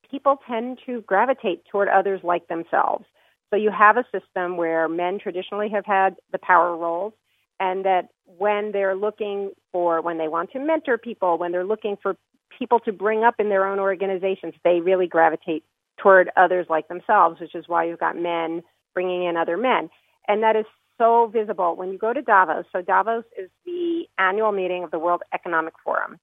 [0.10, 3.06] people tend to gravitate toward others like themselves.
[3.50, 7.14] So you have a system where men traditionally have had the power roles,
[7.60, 11.98] and that when they're looking for, when they want to mentor people, when they're looking
[12.02, 12.16] for
[12.58, 15.64] people to bring up in their own organizations, they really gravitate
[15.98, 18.62] toward others like themselves, which is why you've got men
[18.94, 19.90] bringing in other men.
[20.28, 20.66] And that is
[20.98, 22.66] so visible when you go to Davos.
[22.72, 26.20] So, Davos is the annual meeting of the World Economic Forum.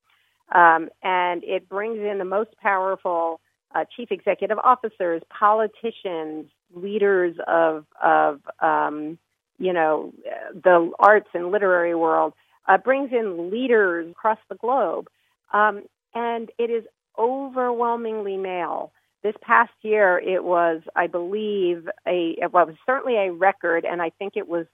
[0.55, 3.41] Um, and it brings in the most powerful
[3.75, 9.19] uh, chief executive officers, politicians, leaders of of um,
[9.59, 10.13] you know
[10.55, 12.33] the arts and literary world,
[12.69, 15.09] uh, brings in leaders across the globe,
[15.53, 15.83] um,
[16.15, 16.85] and it is
[17.19, 18.93] overwhelmingly male.
[19.23, 24.01] This past year, it was, I believe, a well, it was certainly a record, and
[24.01, 24.67] I think it was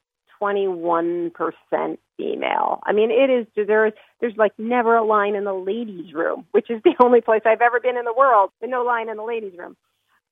[0.42, 2.80] 21% female.
[2.84, 6.70] I mean, it is there's there's like never a line in the ladies' room, which
[6.70, 9.56] is the only place I've ever been in the world, no line in the ladies'
[9.56, 9.76] room.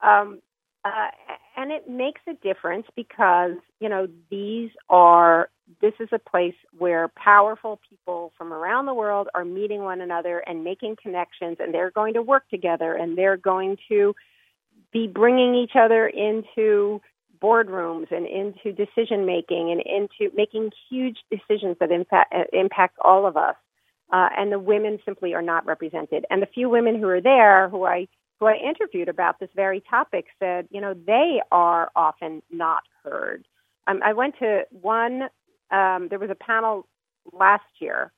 [0.01, 0.41] Um,
[0.85, 1.09] uh,
[1.57, 7.09] and it makes a difference because you know these are this is a place where
[7.09, 11.91] powerful people from around the world are meeting one another and making connections, and they're
[11.91, 14.15] going to work together, and they're going to
[14.93, 17.01] be bringing each other into
[17.43, 23.27] boardrooms and into decision making and into making huge decisions that impact, uh, impact all
[23.27, 23.57] of us.
[24.13, 26.27] Uh, and the women simply are not represented.
[26.31, 28.09] And the few women who are there, who I
[28.41, 33.47] who I interviewed about this very topic, said, you know, they are often not heard.
[33.87, 35.25] Um, I went to one.
[35.71, 36.89] Um, there was a panel
[37.33, 38.13] last year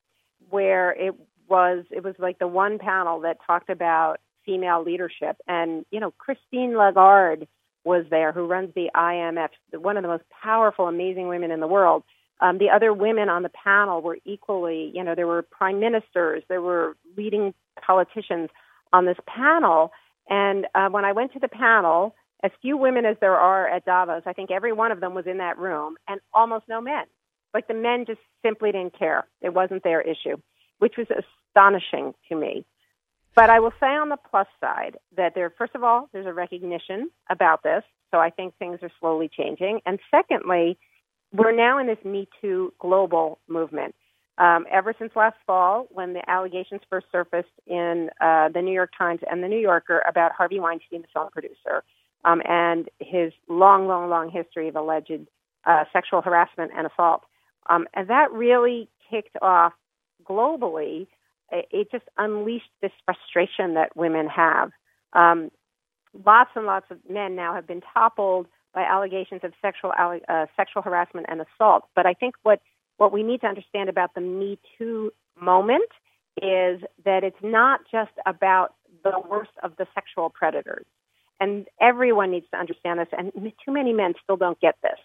[0.48, 1.14] where it
[1.48, 6.12] was it was like the one panel that talked about female leadership, and you know,
[6.12, 7.46] Christine Lagarde
[7.84, 11.66] was there, who runs the IMF, one of the most powerful, amazing women in the
[11.66, 12.04] world.
[12.40, 16.42] Um, the other women on the panel were equally, you know, there were prime ministers,
[16.48, 17.54] there were leading
[17.84, 18.50] politicians
[18.92, 19.92] on this panel.
[20.28, 23.84] And uh, when I went to the panel, as few women as there are at
[23.84, 27.04] Davos, I think every one of them was in that room, and almost no men.
[27.54, 29.26] Like the men just simply didn't care.
[29.40, 30.36] It wasn't their issue,
[30.78, 32.64] which was astonishing to me.
[33.34, 36.32] But I will say on the plus side that there, first of all, there's a
[36.32, 37.82] recognition about this.
[38.10, 39.80] So I think things are slowly changing.
[39.86, 40.78] And secondly,
[41.32, 43.94] we're now in this Me Too global movement.
[44.38, 48.90] Um, ever since last fall, when the allegations first surfaced in uh, the New York
[48.96, 51.84] Times and the New Yorker about Harvey Weinstein, the film producer,
[52.24, 55.26] um, and his long, long, long history of alleged
[55.64, 57.22] uh, sexual harassment and assault.
[57.68, 59.72] Um, and that really kicked off
[60.24, 61.06] globally.
[61.52, 64.70] It, just unleashed this frustration that women have.
[65.12, 65.50] Um,
[66.24, 70.82] lots and lots of men now have been toppled by allegations of sexual uh, sexual
[70.82, 71.84] harassment and assault.
[71.94, 72.60] But I think what
[72.96, 75.90] what we need to understand about the Me Too moment
[76.40, 78.74] is that it's not just about
[79.04, 80.86] the worst of the sexual predators.
[81.40, 83.32] And everyone needs to understand this, and
[83.64, 84.98] too many men still don't get this.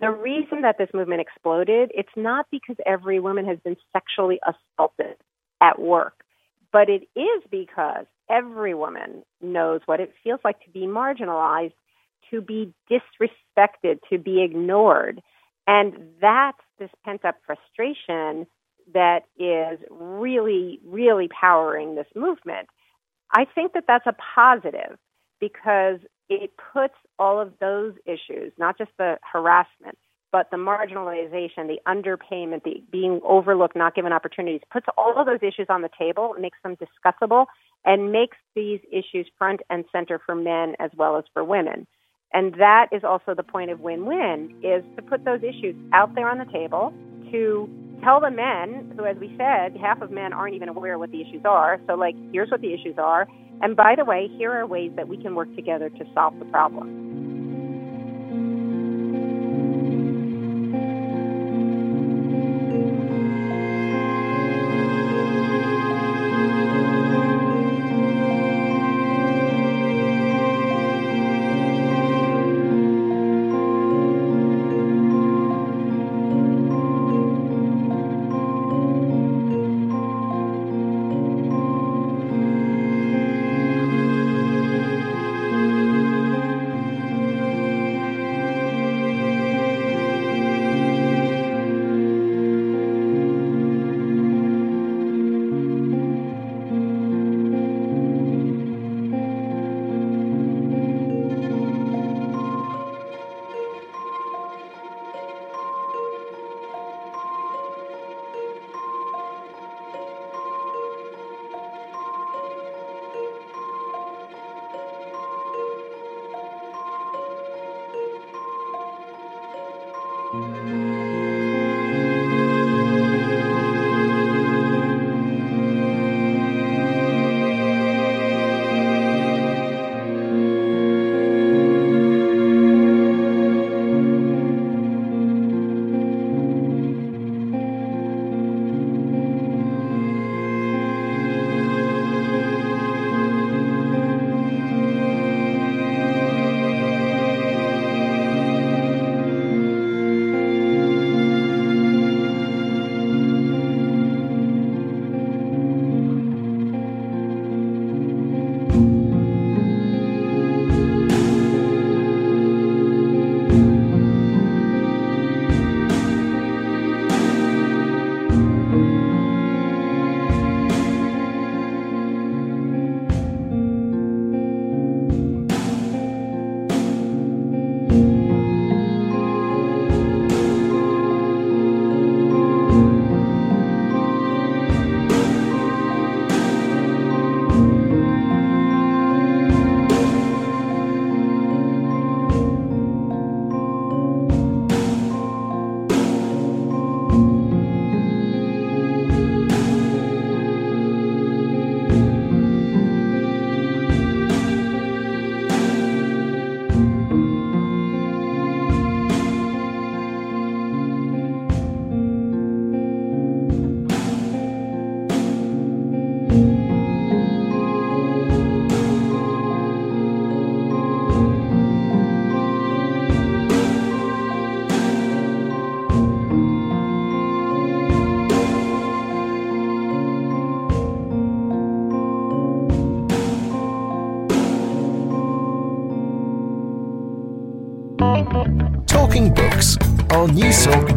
[0.00, 5.16] The reason that this movement exploded, it's not because every woman has been sexually assaulted
[5.60, 6.24] at work,
[6.72, 11.74] but it is because every woman knows what it feels like to be marginalized,
[12.30, 15.22] to be disrespected, to be ignored.
[15.66, 18.46] And that's this pent up frustration
[18.92, 22.68] that is really, really powering this movement.
[23.32, 24.98] I think that that's a positive
[25.40, 25.98] because
[26.28, 29.98] it puts all of those issues, not just the harassment,
[30.36, 35.38] but the marginalization, the underpayment, the being overlooked, not given opportunities, puts all of those
[35.40, 37.46] issues on the table, makes them discussable,
[37.86, 41.86] and makes these issues front and center for men as well as for women.
[42.34, 46.28] And that is also the point of win-win is to put those issues out there
[46.28, 46.92] on the table
[47.32, 47.66] to
[48.04, 51.22] tell the men who as we said half of men aren't even aware what the
[51.22, 53.26] issues are so like here's what the issues are
[53.62, 56.44] and by the way here are ways that we can work together to solve the
[56.46, 57.25] problem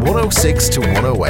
[0.00, 1.28] 106 to 108.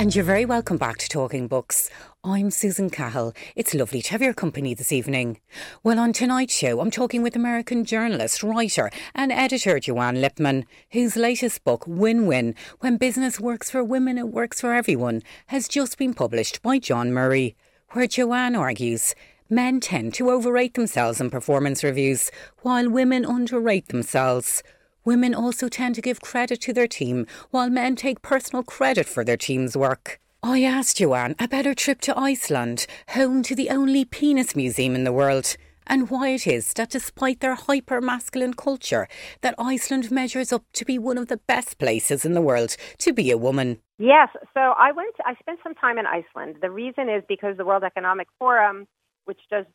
[0.00, 1.88] And you're very welcome back to Talking Books.
[2.24, 3.32] I'm Susan Cahill.
[3.54, 5.38] It's lovely to have your company this evening.
[5.84, 11.14] Well, on tonight's show, I'm talking with American journalist, writer, and editor Joanne Lipman, whose
[11.14, 15.98] latest book, Win Win When Business Works for Women, It Works for Everyone, has just
[15.98, 17.54] been published by John Murray,
[17.90, 19.14] where Joanne argues
[19.48, 24.64] men tend to overrate themselves in performance reviews, while women underrate themselves.
[25.04, 29.24] Women also tend to give credit to their team, while men take personal credit for
[29.24, 30.20] their team's work.
[30.44, 35.02] I asked Joanne about her trip to Iceland, home to the only penis museum in
[35.02, 35.56] the world,
[35.88, 39.08] and why it is that despite their hyper masculine culture,
[39.40, 43.12] that Iceland measures up to be one of the best places in the world to
[43.12, 43.78] be a woman.
[43.98, 45.14] Yes, so I went.
[45.24, 46.56] I spent some time in Iceland.
[46.60, 48.86] The reason is because the World Economic Forum,
[49.24, 49.66] which does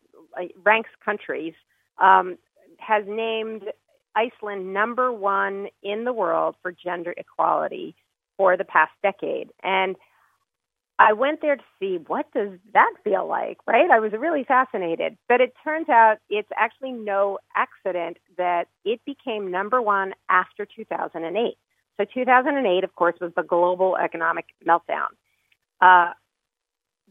[0.63, 1.53] ranks countries,
[1.97, 2.37] um,
[2.79, 3.63] has named
[4.17, 7.95] Iceland number one in the world for gender equality
[8.37, 9.95] for the past decade, and
[10.99, 13.89] I went there to see what does that feel like, right?
[13.91, 15.17] I was really fascinated.
[15.29, 21.57] But it turns out it's actually no accident that it became number one after 2008.
[21.97, 25.09] So 2008, of course, was the global economic meltdown.
[25.81, 26.13] Uh,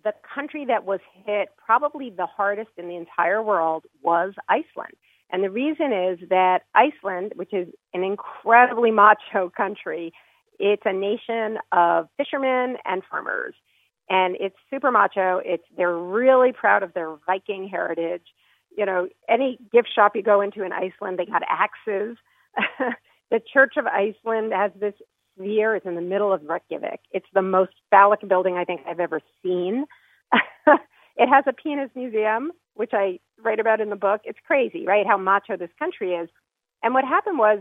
[0.02, 4.94] the country that was hit probably the hardest in the entire world was Iceland.
[5.30, 10.12] And the reason is that Iceland, which is an incredibly macho country,
[10.58, 13.54] it's a nation of fishermen and farmers
[14.08, 15.40] and it's super macho.
[15.44, 18.26] It's they're really proud of their Viking heritage.
[18.76, 22.16] You know, any gift shop you go into in Iceland, they got axes.
[23.30, 24.94] the Church of Iceland has this
[25.34, 25.74] sphere.
[25.76, 27.00] It's in the middle of Reykjavik.
[27.10, 29.86] It's the most phallic building I think I've ever seen.
[31.16, 34.20] it has a penis museum, which I write about in the book.
[34.24, 35.06] It's crazy, right?
[35.06, 36.28] How macho this country is.
[36.82, 37.60] And what happened was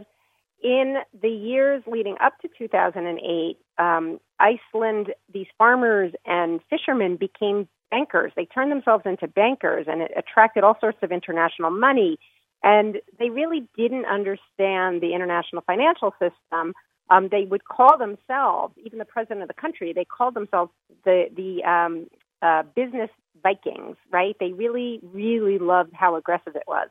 [0.64, 8.32] in the years leading up to 2008, um, Iceland, these farmers and fishermen became bankers.
[8.36, 12.18] They turned themselves into bankers and it attracted all sorts of international money.
[12.64, 16.74] And they really didn't understand the international financial system.
[17.10, 20.72] Um, they would call themselves, even the president of the country, they called themselves
[21.04, 22.08] the, the um,
[22.46, 23.10] uh, business
[23.42, 24.36] Vikings, right?
[24.40, 26.90] They really, really loved how aggressive it was.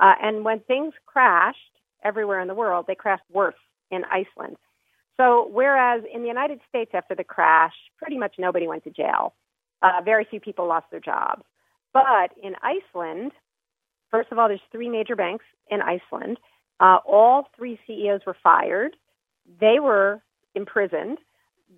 [0.00, 1.58] Uh, and when things crashed
[2.04, 3.54] everywhere in the world, they crashed worse
[3.90, 4.56] in Iceland.
[5.16, 9.34] So, whereas in the United States, after the crash, pretty much nobody went to jail,
[9.82, 11.42] uh, very few people lost their jobs.
[11.92, 13.32] But in Iceland,
[14.10, 16.38] first of all, there's three major banks in Iceland.
[16.80, 18.96] Uh, all three CEOs were fired.
[19.60, 20.22] They were
[20.54, 21.18] imprisoned.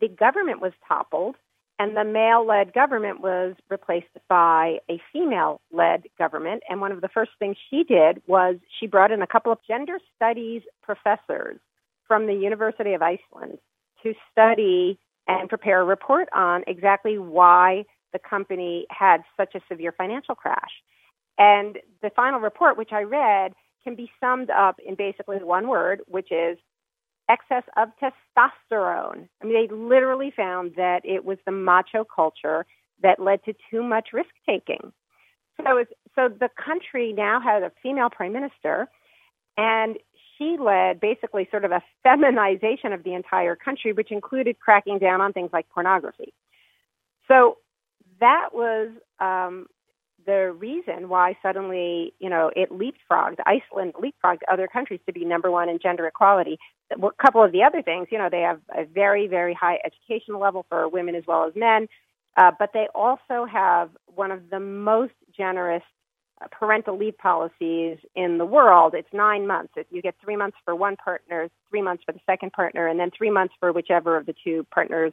[0.01, 1.37] The government was toppled,
[1.79, 6.62] and the male led government was replaced by a female led government.
[6.68, 9.59] And one of the first things she did was she brought in a couple of
[9.66, 11.59] gender studies professors
[12.07, 13.59] from the University of Iceland
[14.03, 14.99] to study
[15.29, 20.83] and prepare a report on exactly why the company had such a severe financial crash.
[21.37, 23.53] And the final report, which I read,
[23.85, 26.59] can be summed up in basically one word, which is
[27.29, 29.29] excess of testosterone.
[29.43, 32.66] I mean, they literally found that it was the macho culture
[33.03, 34.93] that led to too much risk taking.
[35.59, 38.89] So, so the country now has a female prime minister,
[39.57, 39.97] and
[40.37, 45.20] she led basically sort of a feminization of the entire country, which included cracking down
[45.20, 46.33] on things like pornography.
[47.26, 47.59] So
[48.20, 49.66] that was um,
[50.29, 55.51] the reason why suddenly, you know, it leapfrogged, Iceland leapfrogged other countries to be number
[55.51, 56.59] one in gender equality.
[56.93, 60.39] A couple of the other things, you know, they have a very, very high educational
[60.39, 61.89] level for women as well as men,
[62.37, 65.83] uh, but they also have one of the most generous
[66.53, 69.72] parental leave policies in the world, it's nine months.
[69.91, 73.11] You get three months for one partner, three months for the second partner, and then
[73.16, 75.12] three months for whichever of the two partners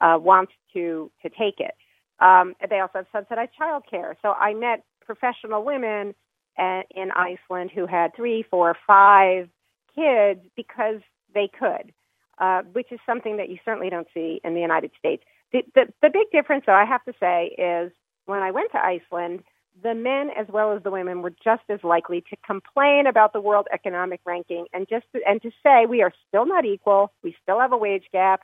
[0.00, 1.74] uh, wants to to take it.
[2.22, 4.14] Um, they also have subsidized childcare.
[4.22, 6.14] So I met professional women
[6.58, 9.48] uh, in Iceland who had three, four, five
[9.94, 11.00] kids because
[11.34, 11.92] they could,
[12.38, 15.24] uh, which is something that you certainly don't see in the United States.
[15.52, 17.92] The, the, the big difference, though, I have to say, is
[18.26, 19.42] when I went to Iceland,
[19.82, 23.40] the men as well as the women were just as likely to complain about the
[23.40, 27.34] world economic ranking and just to, and to say we are still not equal, we
[27.42, 28.42] still have a wage gap,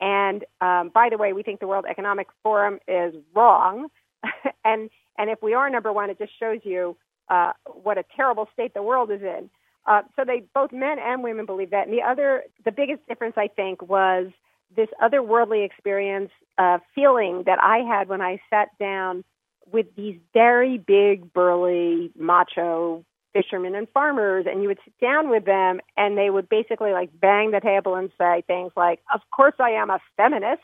[0.00, 3.88] and um, by the way, we think the World Economic Forum is wrong,
[4.64, 6.96] and and if we are number one, it just shows you
[7.28, 9.50] uh, what a terrible state the world is in.
[9.86, 11.86] Uh, so they both men and women believe that.
[11.86, 14.26] And the other, the biggest difference I think was
[14.74, 19.24] this otherworldly experience uh, feeling that I had when I sat down
[19.72, 23.04] with these very big, burly, macho
[23.36, 27.10] fishermen and farmers, and you would sit down with them, and they would basically like
[27.20, 30.62] bang the table and say things like, "Of course, I am a feminist,"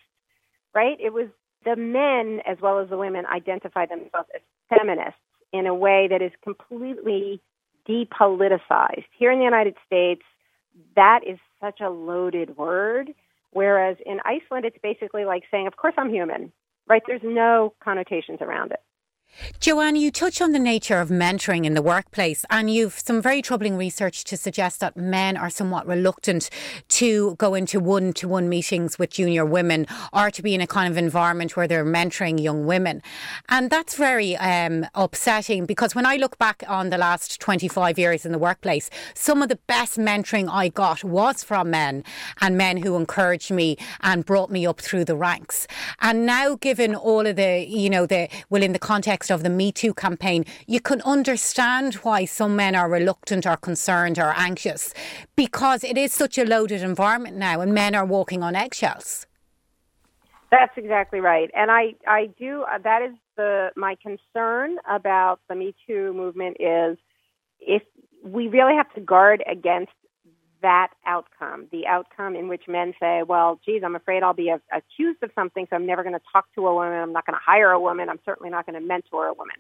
[0.74, 0.96] right?
[0.98, 1.28] It was
[1.64, 5.20] the men as well as the women identify themselves as feminists
[5.52, 7.40] in a way that is completely
[7.88, 9.04] depoliticized.
[9.18, 10.22] Here in the United States,
[10.96, 13.14] that is such a loaded word,
[13.50, 16.52] whereas in Iceland, it's basically like saying, "Of course, I'm human,"
[16.88, 17.02] right?
[17.06, 18.80] There's no connotations around it.
[19.60, 23.40] Joanne, you touch on the nature of mentoring in the workplace, and you've some very
[23.40, 26.50] troubling research to suggest that men are somewhat reluctant
[26.88, 30.66] to go into one to one meetings with junior women or to be in a
[30.66, 33.02] kind of environment where they're mentoring young women.
[33.48, 38.26] And that's very um, upsetting because when I look back on the last 25 years
[38.26, 42.04] in the workplace, some of the best mentoring I got was from men
[42.40, 45.66] and men who encouraged me and brought me up through the ranks.
[46.00, 49.42] And now, given all of the, you know, the, well, in the context context of
[49.42, 54.34] the Me Too campaign, you can understand why some men are reluctant or concerned or
[54.36, 54.92] anxious
[55.36, 59.26] because it is such a loaded environment now and men are walking on eggshells.
[60.50, 61.50] That's exactly right.
[61.54, 66.56] And I, I do, uh, that is the, my concern about the Me Too movement
[66.58, 66.98] is
[67.60, 67.82] if
[68.24, 69.92] we really have to guard against
[70.62, 74.60] that outcome, the outcome in which men say, well, geez, I'm afraid I'll be a-
[74.72, 76.94] accused of something, so I'm never going to talk to a woman.
[76.94, 78.08] I'm not going to hire a woman.
[78.08, 79.56] I'm certainly not going to mentor a woman.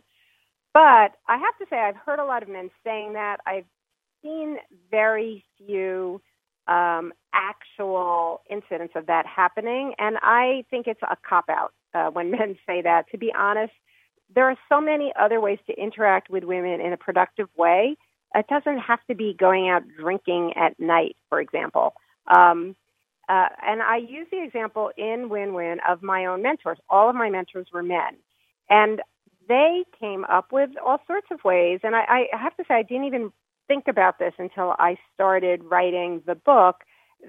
[0.72, 3.38] But I have to say, I've heard a lot of men saying that.
[3.46, 3.66] I've
[4.22, 4.56] seen
[4.90, 6.20] very few
[6.66, 9.94] um, actual incidents of that happening.
[9.98, 13.10] And I think it's a cop out uh, when men say that.
[13.12, 13.72] To be honest,
[14.34, 17.96] there are so many other ways to interact with women in a productive way
[18.34, 21.94] it doesn't have to be going out drinking at night, for example.
[22.26, 22.76] Um,
[23.28, 26.78] uh, and I use the example in Win Win of my own mentors.
[26.88, 28.16] All of my mentors were men.
[28.68, 29.00] And
[29.48, 31.80] they came up with all sorts of ways.
[31.82, 33.32] And I, I have to say, I didn't even
[33.68, 36.76] think about this until I started writing the book.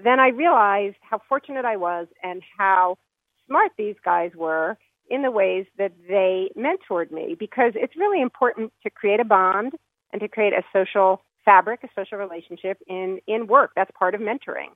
[0.02, 2.98] Then I realized how fortunate I was and how
[3.46, 4.76] smart these guys were
[5.08, 9.74] in the ways that they mentored me because it's really important to create a bond
[10.14, 13.72] and to create a social fabric, a social relationship in in work.
[13.76, 14.70] That's part of mentoring.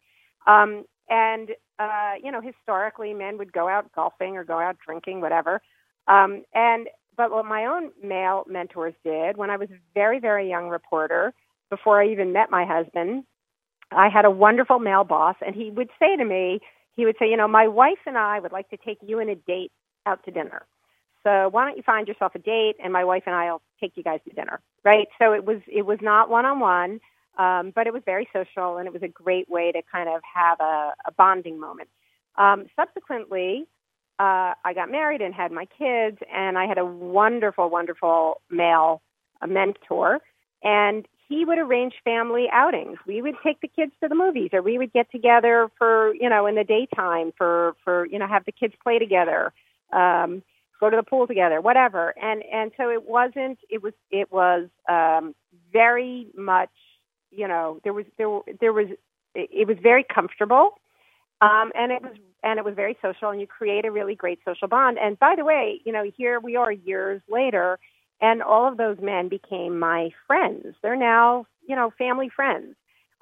[0.47, 5.21] Um, and uh, you know, historically, men would go out golfing or go out drinking,
[5.21, 5.63] whatever.
[6.09, 10.51] Um, and but what my own male mentors did when I was a very very
[10.51, 11.33] young reporter,
[11.71, 13.23] before I even met my husband,
[13.93, 16.59] I had a wonderful male boss, and he would say to me,
[16.97, 19.29] he would say, you know, my wife and I would like to take you on
[19.29, 19.71] a date
[20.05, 20.67] out to dinner.
[21.29, 24.03] So why don't you find yourself a date, and my wife and I'll take you
[24.03, 25.09] guys to dinner, right?
[25.19, 27.01] So it was it was not one on one,
[27.37, 30.59] but it was very social, and it was a great way to kind of have
[30.61, 31.91] a, a bonding moment.
[32.37, 33.67] Um, subsequently,
[34.19, 39.03] uh, I got married and had my kids, and I had a wonderful, wonderful male
[39.47, 40.21] mentor,
[40.63, 42.97] and he would arrange family outings.
[43.07, 46.31] We would take the kids to the movies, or we would get together for you
[46.31, 49.53] know in the daytime for for you know have the kids play together.
[49.93, 50.43] Um,
[50.81, 52.15] go to the pool together, whatever.
[52.21, 53.59] And and so it wasn't.
[53.71, 55.35] It was it was um,
[55.73, 56.71] very much.
[57.31, 58.89] You know, there was there there was
[59.35, 60.71] it was very comfortable,
[61.41, 62.13] um, and it was
[62.43, 64.99] and it was very social, and you create a really great social bond.
[64.99, 67.79] And by the way, you know, here we are years later,
[68.21, 70.75] and all of those men became my friends.
[70.83, 72.75] They're now you know family friends.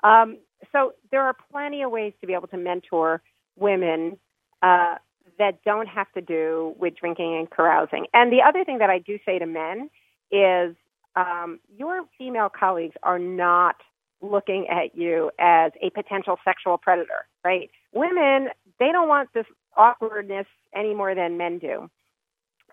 [0.04, 0.38] Um,
[0.72, 3.22] so there are plenty of ways to be able to mentor
[3.56, 4.18] women
[4.62, 4.96] uh,
[5.38, 8.06] that don't have to do with drinking and carousing.
[8.12, 9.90] And the other thing that I do say to men
[10.30, 10.74] is
[11.14, 13.76] um, your female colleagues are not
[14.22, 17.70] looking at you as a potential sexual predator, right?
[17.92, 21.90] Women, they don't want this awkwardness any more than men do.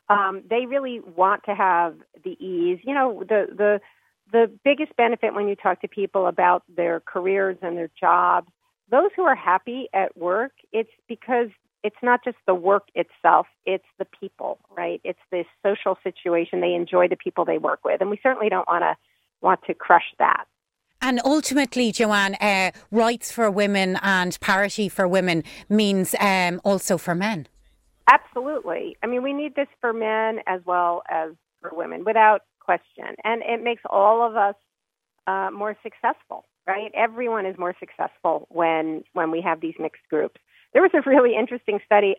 [0.09, 2.80] Um, they really want to have the ease.
[2.84, 3.82] You know, the the
[4.32, 8.47] the biggest benefit when you talk to people about their careers and their jobs,
[8.89, 11.49] those who are happy at work, it's because
[11.84, 15.01] it's not just the work itself, it's the people, right?
[15.03, 16.61] It's the social situation.
[16.61, 18.01] They enjoy the people they work with.
[18.01, 18.95] And we certainly don't want to
[19.41, 20.45] want to crush that.
[21.01, 27.13] And ultimately, Joanne, uh, rights for women and parity for women means um, also for
[27.13, 27.47] men.
[28.07, 28.95] Absolutely.
[29.03, 31.31] I mean, we need this for men as well as
[31.61, 33.15] for women, without question.
[33.25, 34.55] And it makes all of us
[35.27, 36.91] uh, more successful, right?
[36.93, 40.39] Everyone is more successful when when we have these mixed groups.
[40.74, 42.15] There was a really interesting study